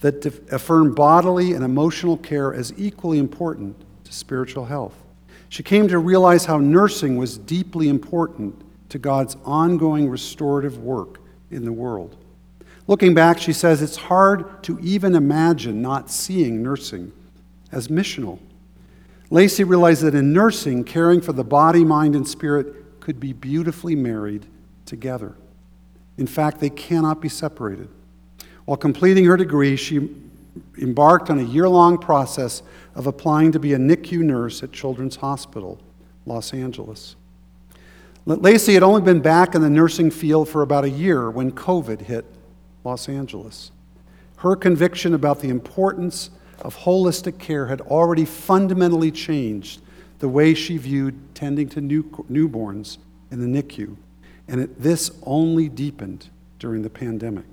that 0.01 0.27
affirmed 0.53 0.95
bodily 0.95 1.55
and 1.55 1.65
emotional 1.65 2.19
care 2.19 2.53
as 2.53 2.75
equally 2.77 3.19
important 3.19 3.75
to 4.05 4.13
spiritual 4.13 4.67
health. 4.67 4.93
She 5.49 5.63
came 5.63 5.89
to 5.89 5.99
realize 5.99 6.45
how 6.45 6.59
nursing 6.59 7.17
was 7.17 7.39
deeply 7.39 7.89
important 7.89 8.63
to 8.91 8.99
God's 8.99 9.39
ongoing 9.47 10.11
restorative 10.11 10.77
work 10.77 11.23
in 11.51 11.65
the 11.65 11.73
world. 11.73 12.19
Looking 12.87 13.15
back, 13.15 13.39
she 13.39 13.55
says 13.55 13.81
it's 13.81 13.97
hard 13.97 14.63
to 14.65 14.79
even 14.81 15.15
imagine 15.15 15.81
not 15.81 16.11
seeing 16.11 16.63
nursing 16.63 17.11
as 17.73 17.89
missional. 17.89 18.39
Lacey 19.31 19.65
realized 19.65 20.03
that 20.03 20.15
in 20.15 20.35
nursing, 20.35 20.85
caring 20.85 21.23
for 21.23 21.33
the 21.33 21.43
body, 21.43 21.85
mind, 21.87 22.15
and 22.15 22.29
spirit 22.29 23.01
could 23.01 23.19
be 23.19 23.33
beautifully 23.33 23.97
married 23.97 24.45
together. 24.85 25.37
In 26.21 26.27
fact, 26.27 26.61
they 26.61 26.69
cannot 26.69 27.23
be 27.23 27.31
separated. 27.31 27.89
While 28.67 28.77
completing 28.77 29.25
her 29.25 29.39
degree, 29.39 29.75
she 29.75 30.11
embarked 30.79 31.31
on 31.31 31.39
a 31.39 31.43
year 31.43 31.67
long 31.67 31.97
process 31.97 32.63
of 32.95 33.07
applying 33.07 33.53
to 33.53 33.59
be 33.59 33.73
a 33.73 33.79
NICU 33.79 34.19
nurse 34.19 34.63
at 34.63 34.71
Children's 34.71 35.17
Hospital, 35.17 35.81
Los 36.27 36.53
Angeles. 36.53 37.17
Lacey 38.27 38.75
had 38.75 38.83
only 38.83 39.01
been 39.01 39.21
back 39.21 39.55
in 39.55 39.63
the 39.63 39.71
nursing 39.71 40.11
field 40.11 40.47
for 40.47 40.61
about 40.61 40.85
a 40.85 40.91
year 40.91 41.31
when 41.31 41.53
COVID 41.53 42.03
hit 42.03 42.27
Los 42.85 43.09
Angeles. 43.09 43.73
Her 44.37 44.55
conviction 44.55 45.15
about 45.15 45.41
the 45.41 45.49
importance 45.49 46.29
of 46.61 46.77
holistic 46.77 47.39
care 47.39 47.67
had 47.67 47.81
already 47.81 48.27
fundamentally 48.27 49.11
changed 49.11 49.81
the 50.19 50.29
way 50.29 50.53
she 50.53 50.77
viewed 50.77 51.35
tending 51.35 51.71
to 51.71 51.81
new, 51.81 52.03
newborns 52.31 52.99
in 53.31 53.41
the 53.41 53.63
NICU, 53.63 53.97
and 54.51 54.61
it, 54.63 54.83
this 54.83 55.13
only 55.23 55.69
deepened 55.69 56.29
during 56.59 56.83
the 56.83 56.91
pandemic. 56.91 57.47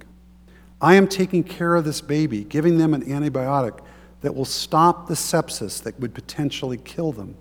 I 0.82 0.96
am 0.96 1.08
taking 1.08 1.44
care 1.44 1.76
of 1.76 1.86
this 1.86 2.02
baby, 2.02 2.44
giving 2.44 2.80
them 2.80 2.94
an 2.94 3.04
antibiotic 3.06 3.80
that 4.22 4.34
will 4.34 4.46
stop 4.46 5.08
the 5.08 5.14
sepsis 5.14 5.82
that 5.84 6.00
would 6.00 6.16
potentially 6.16 6.78
kill 6.78 7.12
them, 7.12 7.36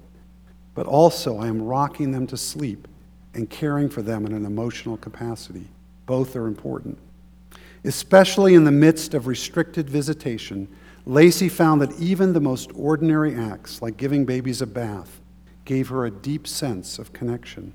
but 0.75 0.87
also 0.87 1.39
I 1.39 1.49
am 1.49 1.63
rocking 1.63 2.13
them 2.13 2.27
to 2.29 2.37
sleep 2.37 2.87
and 3.33 3.49
caring 3.49 3.89
for 3.89 4.03
them 4.03 4.27
in 4.27 4.33
an 4.33 4.45
emotional 4.45 4.99
capacity. 4.99 5.67
Both 6.05 6.37
are 6.37 6.47
important. 6.47 6.99
Especially 7.83 8.55
in 8.55 8.65
the 8.65 8.73
midst 8.73 9.15
of 9.15 9.27
restricted 9.27 9.89
visitation, 9.89 10.69
Lacey 11.07 11.49
found 11.49 11.81
that 11.81 11.99
even 11.99 12.35
the 12.35 12.41
most 12.41 12.71
ordinary 12.75 13.35
acts, 13.35 13.81
like 13.81 13.97
giving 13.97 14.27
babies 14.27 14.61
a 14.61 14.67
bath, 14.67 15.21
gave 15.65 15.89
her 15.89 16.05
a 16.05 16.11
deep 16.11 16.47
sense 16.47 16.99
of 16.99 17.13
connection. 17.15 17.73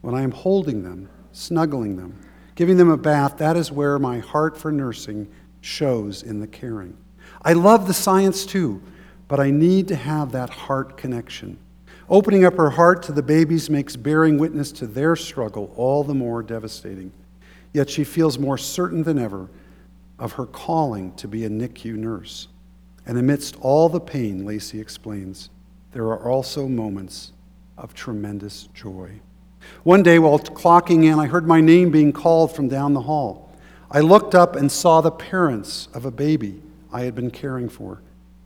When 0.00 0.14
I 0.14 0.22
am 0.22 0.30
holding 0.30 0.82
them, 0.82 1.08
snuggling 1.32 1.96
them, 1.96 2.18
giving 2.54 2.76
them 2.76 2.90
a 2.90 2.96
bath, 2.96 3.36
that 3.38 3.56
is 3.56 3.70
where 3.70 3.98
my 3.98 4.18
heart 4.18 4.56
for 4.56 4.72
nursing 4.72 5.28
shows 5.60 6.22
in 6.22 6.40
the 6.40 6.46
caring. 6.46 6.96
I 7.42 7.52
love 7.52 7.86
the 7.86 7.94
science 7.94 8.46
too, 8.46 8.82
but 9.28 9.40
I 9.40 9.50
need 9.50 9.88
to 9.88 9.96
have 9.96 10.32
that 10.32 10.50
heart 10.50 10.96
connection. 10.96 11.58
Opening 12.08 12.44
up 12.44 12.56
her 12.56 12.70
heart 12.70 13.02
to 13.04 13.12
the 13.12 13.22
babies 13.22 13.70
makes 13.70 13.94
bearing 13.94 14.36
witness 14.36 14.72
to 14.72 14.86
their 14.86 15.14
struggle 15.14 15.72
all 15.76 16.02
the 16.02 16.14
more 16.14 16.42
devastating. 16.42 17.12
Yet 17.72 17.88
she 17.88 18.02
feels 18.02 18.38
more 18.38 18.58
certain 18.58 19.04
than 19.04 19.18
ever 19.18 19.48
of 20.18 20.32
her 20.32 20.46
calling 20.46 21.14
to 21.14 21.28
be 21.28 21.44
a 21.44 21.48
NICU 21.48 21.94
nurse. 21.94 22.48
And 23.06 23.16
amidst 23.16 23.56
all 23.60 23.88
the 23.88 24.00
pain, 24.00 24.44
Lacey 24.44 24.80
explains, 24.80 25.50
there 25.92 26.04
are 26.06 26.28
also 26.28 26.68
moments 26.68 27.32
of 27.78 27.94
tremendous 27.94 28.68
joy. 28.74 29.20
One 29.82 30.02
day 30.02 30.18
while 30.18 30.38
clocking 30.38 31.04
in, 31.04 31.18
I 31.18 31.26
heard 31.26 31.46
my 31.46 31.60
name 31.60 31.90
being 31.90 32.12
called 32.12 32.54
from 32.54 32.68
down 32.68 32.94
the 32.94 33.02
hall. 33.02 33.52
I 33.90 34.00
looked 34.00 34.34
up 34.34 34.56
and 34.56 34.70
saw 34.70 35.00
the 35.00 35.10
parents 35.10 35.88
of 35.94 36.04
a 36.04 36.10
baby 36.10 36.62
I 36.92 37.02
had 37.02 37.14
been 37.14 37.30
caring 37.30 37.68
for. 37.68 38.02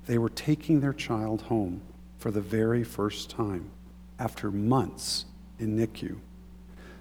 They 0.07 0.19
were 0.19 0.29
taking 0.29 0.81
their 0.81 0.93
child 0.93 1.43
home 1.43 1.83
for 2.19 2.31
the 2.31 2.41
very 2.41 2.85
first 2.85 3.31
time 3.31 3.71
after 4.19 4.51
months 4.51 5.27
in 5.59 5.77
NICU. 5.77 6.19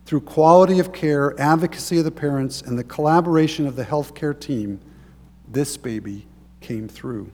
Through 0.06 0.22
quality 0.22 0.80
of 0.80 0.92
care, 0.92 1.40
advocacy 1.40 2.00
of 2.00 2.04
the 2.04 2.12
parents, 2.12 2.62
and 2.62 2.78
the 2.78 2.84
collaboration 2.84 3.66
of 3.66 3.76
the 3.76 3.86
healthcare 3.86 4.38
team, 4.38 4.80
this 5.48 5.78
baby 5.78 6.28
came 6.60 6.88
through. 6.88 7.32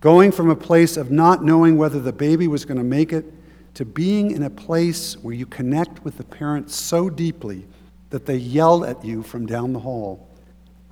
Going 0.00 0.32
from 0.32 0.48
a 0.48 0.56
place 0.56 0.96
of 0.96 1.10
not 1.10 1.44
knowing 1.44 1.76
whether 1.76 2.00
the 2.00 2.12
baby 2.12 2.48
was 2.48 2.64
going 2.64 2.78
to 2.78 2.84
make 2.84 3.12
it 3.12 3.34
to 3.74 3.84
being 3.84 4.30
in 4.30 4.42
a 4.42 4.50
place 4.50 5.14
where 5.22 5.34
you 5.34 5.46
connect 5.46 6.04
with 6.04 6.18
the 6.18 6.24
parents 6.24 6.74
so 6.74 7.08
deeply 7.08 7.66
that 8.10 8.26
they 8.26 8.36
yell 8.36 8.84
at 8.84 9.04
you 9.04 9.22
from 9.22 9.46
down 9.46 9.72
the 9.72 9.80
hall. 9.80 10.28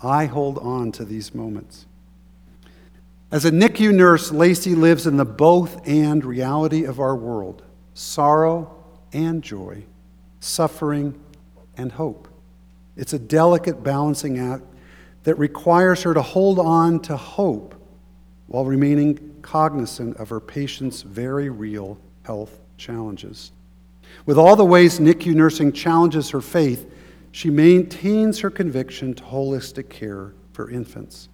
I 0.02 0.26
hold 0.26 0.58
on 0.58 0.92
to 0.92 1.04
these 1.04 1.34
moments. 1.34 1.86
As 3.32 3.44
a 3.44 3.50
NICU 3.50 3.92
nurse, 3.92 4.30
Lacey 4.30 4.74
lives 4.74 5.06
in 5.06 5.16
the 5.16 5.24
both 5.24 5.86
and 5.86 6.24
reality 6.24 6.84
of 6.84 7.00
our 7.00 7.16
world 7.16 7.62
sorrow 7.94 8.84
and 9.12 9.42
joy, 9.42 9.82
suffering 10.38 11.18
and 11.76 11.90
hope. 11.92 12.28
It's 12.96 13.14
a 13.14 13.18
delicate 13.18 13.82
balancing 13.82 14.38
act 14.38 14.64
that 15.24 15.36
requires 15.36 16.02
her 16.02 16.14
to 16.14 16.22
hold 16.22 16.58
on 16.58 17.00
to 17.00 17.16
hope 17.16 17.74
while 18.46 18.64
remaining 18.64 19.36
cognizant 19.42 20.16
of 20.18 20.28
her 20.28 20.40
patient's 20.40 21.02
very 21.02 21.50
real 21.50 21.98
health 22.22 22.60
challenges. 22.76 23.52
With 24.24 24.38
all 24.38 24.56
the 24.56 24.64
ways 24.64 24.98
NICU 24.98 25.34
nursing 25.34 25.72
challenges 25.72 26.30
her 26.30 26.40
faith, 26.40 26.90
she 27.32 27.50
maintains 27.50 28.40
her 28.40 28.50
conviction 28.50 29.14
to 29.14 29.22
holistic 29.22 29.90
care 29.90 30.32
for 30.52 30.70
infants. 30.70 31.28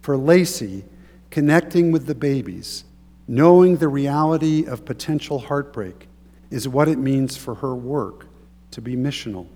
For 0.00 0.16
Lacey, 0.16 0.84
connecting 1.30 1.90
with 1.90 2.06
the 2.06 2.14
babies, 2.14 2.84
knowing 3.26 3.76
the 3.76 3.88
reality 3.88 4.64
of 4.66 4.84
potential 4.84 5.38
heartbreak, 5.38 6.08
is 6.50 6.68
what 6.68 6.88
it 6.88 6.98
means 6.98 7.36
for 7.36 7.56
her 7.56 7.74
work 7.74 8.26
to 8.70 8.80
be 8.80 8.96
missional. 8.96 9.46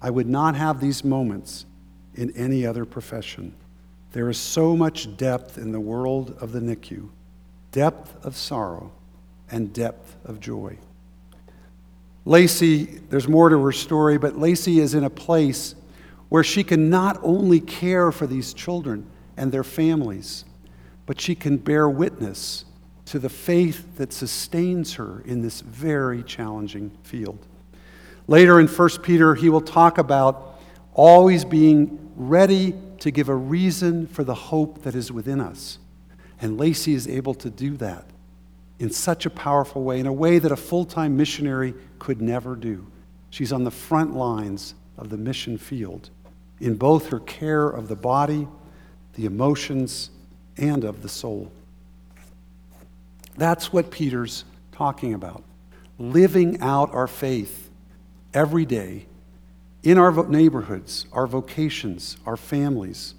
I 0.00 0.10
would 0.10 0.28
not 0.28 0.54
have 0.54 0.80
these 0.80 1.04
moments 1.04 1.66
in 2.14 2.30
any 2.36 2.64
other 2.64 2.84
profession. 2.84 3.54
There 4.12 4.28
is 4.28 4.38
so 4.38 4.76
much 4.76 5.16
depth 5.16 5.58
in 5.58 5.72
the 5.72 5.80
world 5.80 6.36
of 6.40 6.52
the 6.52 6.60
NICU 6.60 7.08
depth 7.72 8.22
of 8.22 8.36
sorrow 8.36 8.92
and 9.52 9.72
depth 9.72 10.16
of 10.24 10.40
joy. 10.40 10.76
Lacey, 12.24 12.84
there's 13.10 13.28
more 13.28 13.48
to 13.48 13.62
her 13.62 13.72
story, 13.72 14.18
but 14.18 14.38
Lacey 14.38 14.80
is 14.80 14.94
in 14.94 15.04
a 15.04 15.10
place 15.10 15.74
where 16.28 16.42
she 16.42 16.64
can 16.64 16.88
not 16.88 17.20
only 17.22 17.60
care 17.60 18.10
for 18.10 18.26
these 18.26 18.54
children 18.54 19.06
and 19.36 19.52
their 19.52 19.64
families, 19.64 20.44
but 21.04 21.20
she 21.20 21.34
can 21.34 21.58
bear 21.58 21.88
witness 21.88 22.64
to 23.04 23.18
the 23.18 23.28
faith 23.28 23.96
that 23.96 24.12
sustains 24.12 24.94
her 24.94 25.20
in 25.26 25.42
this 25.42 25.60
very 25.60 26.22
challenging 26.22 26.90
field. 27.02 27.38
Later 28.28 28.60
in 28.60 28.68
1 28.68 28.88
Peter, 29.02 29.34
he 29.34 29.50
will 29.50 29.60
talk 29.60 29.98
about 29.98 30.60
always 30.94 31.44
being 31.44 32.10
ready 32.16 32.74
to 33.00 33.10
give 33.10 33.28
a 33.28 33.34
reason 33.34 34.06
for 34.06 34.22
the 34.22 34.34
hope 34.34 34.82
that 34.82 34.94
is 34.94 35.10
within 35.10 35.40
us. 35.40 35.78
And 36.40 36.56
Lacey 36.56 36.94
is 36.94 37.08
able 37.08 37.34
to 37.34 37.50
do 37.50 37.76
that 37.78 38.06
in 38.82 38.90
such 38.90 39.26
a 39.26 39.30
powerful 39.30 39.84
way, 39.84 40.00
in 40.00 40.08
a 40.08 40.12
way 40.12 40.40
that 40.40 40.50
a 40.50 40.56
full 40.56 40.84
time 40.84 41.16
missionary 41.16 41.72
could 42.00 42.20
never 42.20 42.56
do. 42.56 42.84
She's 43.30 43.52
on 43.52 43.62
the 43.62 43.70
front 43.70 44.16
lines 44.16 44.74
of 44.98 45.08
the 45.08 45.16
mission 45.16 45.56
field 45.56 46.10
in 46.58 46.74
both 46.74 47.08
her 47.10 47.20
care 47.20 47.68
of 47.68 47.86
the 47.86 47.94
body, 47.94 48.48
the 49.14 49.24
emotions, 49.24 50.10
and 50.56 50.82
of 50.82 51.00
the 51.00 51.08
soul. 51.08 51.52
That's 53.36 53.72
what 53.72 53.92
Peter's 53.92 54.44
talking 54.72 55.14
about. 55.14 55.44
Living 56.00 56.60
out 56.60 56.92
our 56.92 57.06
faith 57.06 57.70
every 58.34 58.66
day 58.66 59.06
in 59.84 59.96
our 59.96 60.26
neighborhoods, 60.26 61.06
our 61.12 61.28
vocations, 61.28 62.16
our 62.26 62.36
families, 62.36 63.14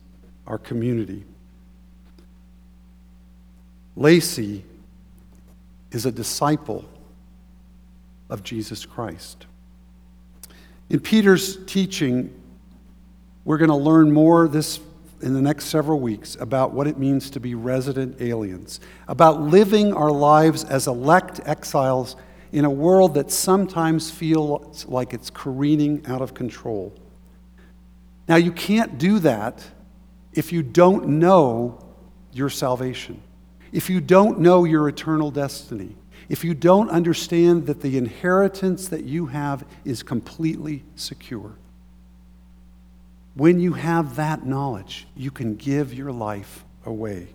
our 0.46 0.58
community. 0.58 1.24
Lacey 3.96 4.66
is 5.94 6.06
a 6.06 6.12
disciple 6.12 6.86
of 8.30 8.44
Jesus 8.44 8.86
Christ. 8.86 9.46
In 10.90 11.00
Peter's 11.00 11.64
teaching, 11.66 12.34
we're 13.46 13.58
going 13.58 13.70
to 13.70 13.76
learn 13.76 14.12
more 14.12 14.48
this 14.48 14.80
in 15.22 15.34
the 15.34 15.42
next 15.42 15.66
several 15.66 16.00
weeks 16.00 16.36
about 16.36 16.74
what 16.74 16.86
it 16.86 16.98
means 16.98 17.30
to 17.30 17.40
be 17.40 17.56
resident 17.56 18.22
aliens, 18.22 18.82
about 19.08 19.42
living 19.42 19.94
our 19.94 20.12
lives 20.12 20.66
as 20.66 20.88
elect 20.88 21.40
exiles 21.46 22.18
in 22.52 22.66
a 22.66 22.70
world 22.70 23.14
that 23.16 23.32
sometimes 23.32 24.12
feels 24.12 24.86
like 24.86 25.14
it's 25.14 25.30
careening 25.30 26.06
out 26.06 26.22
of 26.22 26.34
control. 26.34 26.94
Now, 28.28 28.36
you 28.36 28.52
can't 28.52 28.98
do 28.98 29.20
that 29.20 29.66
if 30.34 30.52
you 30.52 30.62
don't 30.62 31.08
know 31.08 31.80
your 32.32 32.50
salvation, 32.50 33.22
if 33.74 33.90
you 33.90 34.00
don't 34.00 34.40
know 34.40 34.64
your 34.64 34.88
eternal 34.88 35.32
destiny, 35.32 35.96
if 36.30 36.44
you 36.44 36.54
don't 36.54 36.90
understand 36.90 37.66
that 37.66 37.82
the 37.82 37.98
inheritance 37.98 38.88
that 38.88 39.04
you 39.04 39.26
have 39.26 39.66
is 39.84 40.04
completely 40.04 40.84
secure. 40.96 41.52
When 43.34 43.60
you 43.60 43.74
have 43.74 44.16
that 44.16 44.46
knowledge, 44.46 45.08
you 45.18 45.32
can 45.32 45.56
give 45.56 45.92
your 45.92 46.12
life 46.12 46.64
away. 46.86 47.30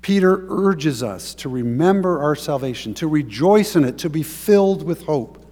Peter 0.00 0.46
urges 0.48 1.02
us 1.02 1.34
to 1.34 1.50
remember 1.50 2.20
our 2.20 2.34
salvation, 2.34 2.94
to 2.94 3.06
rejoice 3.06 3.76
in 3.76 3.84
it, 3.84 3.98
to 3.98 4.08
be 4.08 4.22
filled 4.22 4.82
with 4.82 5.02
hope. 5.02 5.44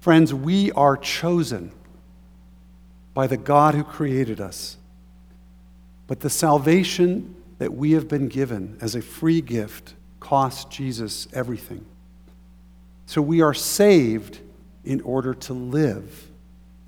Friends, 0.00 0.32
we 0.32 0.70
are 0.72 0.96
chosen 0.96 1.72
by 3.14 3.26
the 3.26 3.36
God 3.36 3.74
who 3.74 3.82
created 3.82 4.40
us. 4.40 4.76
But 6.06 6.20
the 6.20 6.30
salvation 6.30 7.34
that 7.60 7.74
we 7.74 7.92
have 7.92 8.08
been 8.08 8.26
given 8.26 8.78
as 8.80 8.94
a 8.94 9.02
free 9.02 9.42
gift 9.42 9.92
cost 10.18 10.70
Jesus 10.70 11.28
everything. 11.34 11.84
So 13.04 13.20
we 13.20 13.42
are 13.42 13.52
saved 13.52 14.40
in 14.82 15.02
order 15.02 15.34
to 15.34 15.52
live 15.52 16.30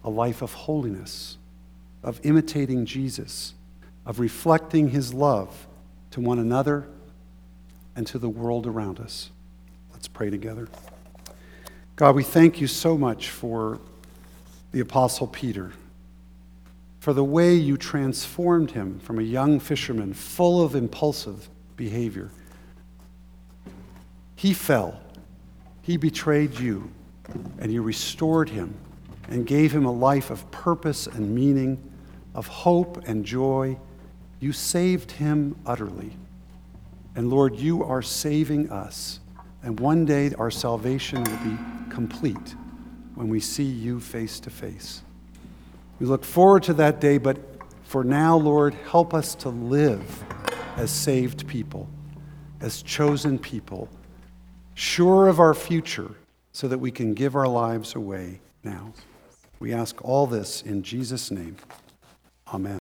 a 0.02 0.08
life 0.08 0.40
of 0.40 0.54
holiness, 0.54 1.36
of 2.02 2.18
imitating 2.22 2.86
Jesus, 2.86 3.52
of 4.06 4.18
reflecting 4.18 4.88
his 4.88 5.12
love 5.12 5.66
to 6.12 6.22
one 6.22 6.38
another 6.38 6.88
and 7.94 8.06
to 8.06 8.18
the 8.18 8.30
world 8.30 8.66
around 8.66 8.98
us. 8.98 9.30
Let's 9.92 10.08
pray 10.08 10.30
together. 10.30 10.68
God, 11.96 12.14
we 12.14 12.24
thank 12.24 12.62
you 12.62 12.66
so 12.66 12.96
much 12.96 13.28
for 13.28 13.78
the 14.70 14.80
Apostle 14.80 15.26
Peter, 15.26 15.72
for 17.02 17.12
the 17.12 17.24
way 17.24 17.52
you 17.52 17.76
transformed 17.76 18.70
him 18.70 19.00
from 19.00 19.18
a 19.18 19.22
young 19.22 19.58
fisherman 19.58 20.12
full 20.14 20.62
of 20.62 20.76
impulsive 20.76 21.50
behavior. 21.74 22.30
He 24.36 24.54
fell, 24.54 25.00
he 25.80 25.96
betrayed 25.96 26.60
you, 26.60 26.92
and 27.58 27.72
you 27.72 27.82
restored 27.82 28.48
him 28.48 28.76
and 29.28 29.44
gave 29.44 29.72
him 29.72 29.84
a 29.84 29.90
life 29.90 30.30
of 30.30 30.48
purpose 30.52 31.08
and 31.08 31.34
meaning, 31.34 31.82
of 32.36 32.46
hope 32.46 33.02
and 33.08 33.24
joy. 33.24 33.76
You 34.38 34.52
saved 34.52 35.10
him 35.10 35.56
utterly. 35.66 36.12
And 37.16 37.30
Lord, 37.30 37.56
you 37.56 37.82
are 37.82 38.02
saving 38.02 38.70
us. 38.70 39.18
And 39.64 39.80
one 39.80 40.04
day 40.04 40.32
our 40.38 40.52
salvation 40.52 41.24
will 41.24 41.38
be 41.38 41.58
complete 41.90 42.54
when 43.16 43.28
we 43.28 43.40
see 43.40 43.64
you 43.64 43.98
face 43.98 44.38
to 44.38 44.50
face. 44.50 45.02
We 46.02 46.08
look 46.08 46.24
forward 46.24 46.64
to 46.64 46.74
that 46.74 47.00
day, 47.00 47.16
but 47.18 47.38
for 47.84 48.02
now, 48.02 48.36
Lord, 48.36 48.74
help 48.90 49.14
us 49.14 49.36
to 49.36 49.50
live 49.50 50.24
as 50.76 50.90
saved 50.90 51.46
people, 51.46 51.88
as 52.60 52.82
chosen 52.82 53.38
people, 53.38 53.88
sure 54.74 55.28
of 55.28 55.38
our 55.38 55.54
future, 55.54 56.10
so 56.50 56.66
that 56.66 56.78
we 56.78 56.90
can 56.90 57.14
give 57.14 57.36
our 57.36 57.46
lives 57.46 57.94
away 57.94 58.40
now. 58.64 58.92
We 59.60 59.72
ask 59.72 60.04
all 60.04 60.26
this 60.26 60.62
in 60.62 60.82
Jesus' 60.82 61.30
name. 61.30 61.54
Amen. 62.52 62.80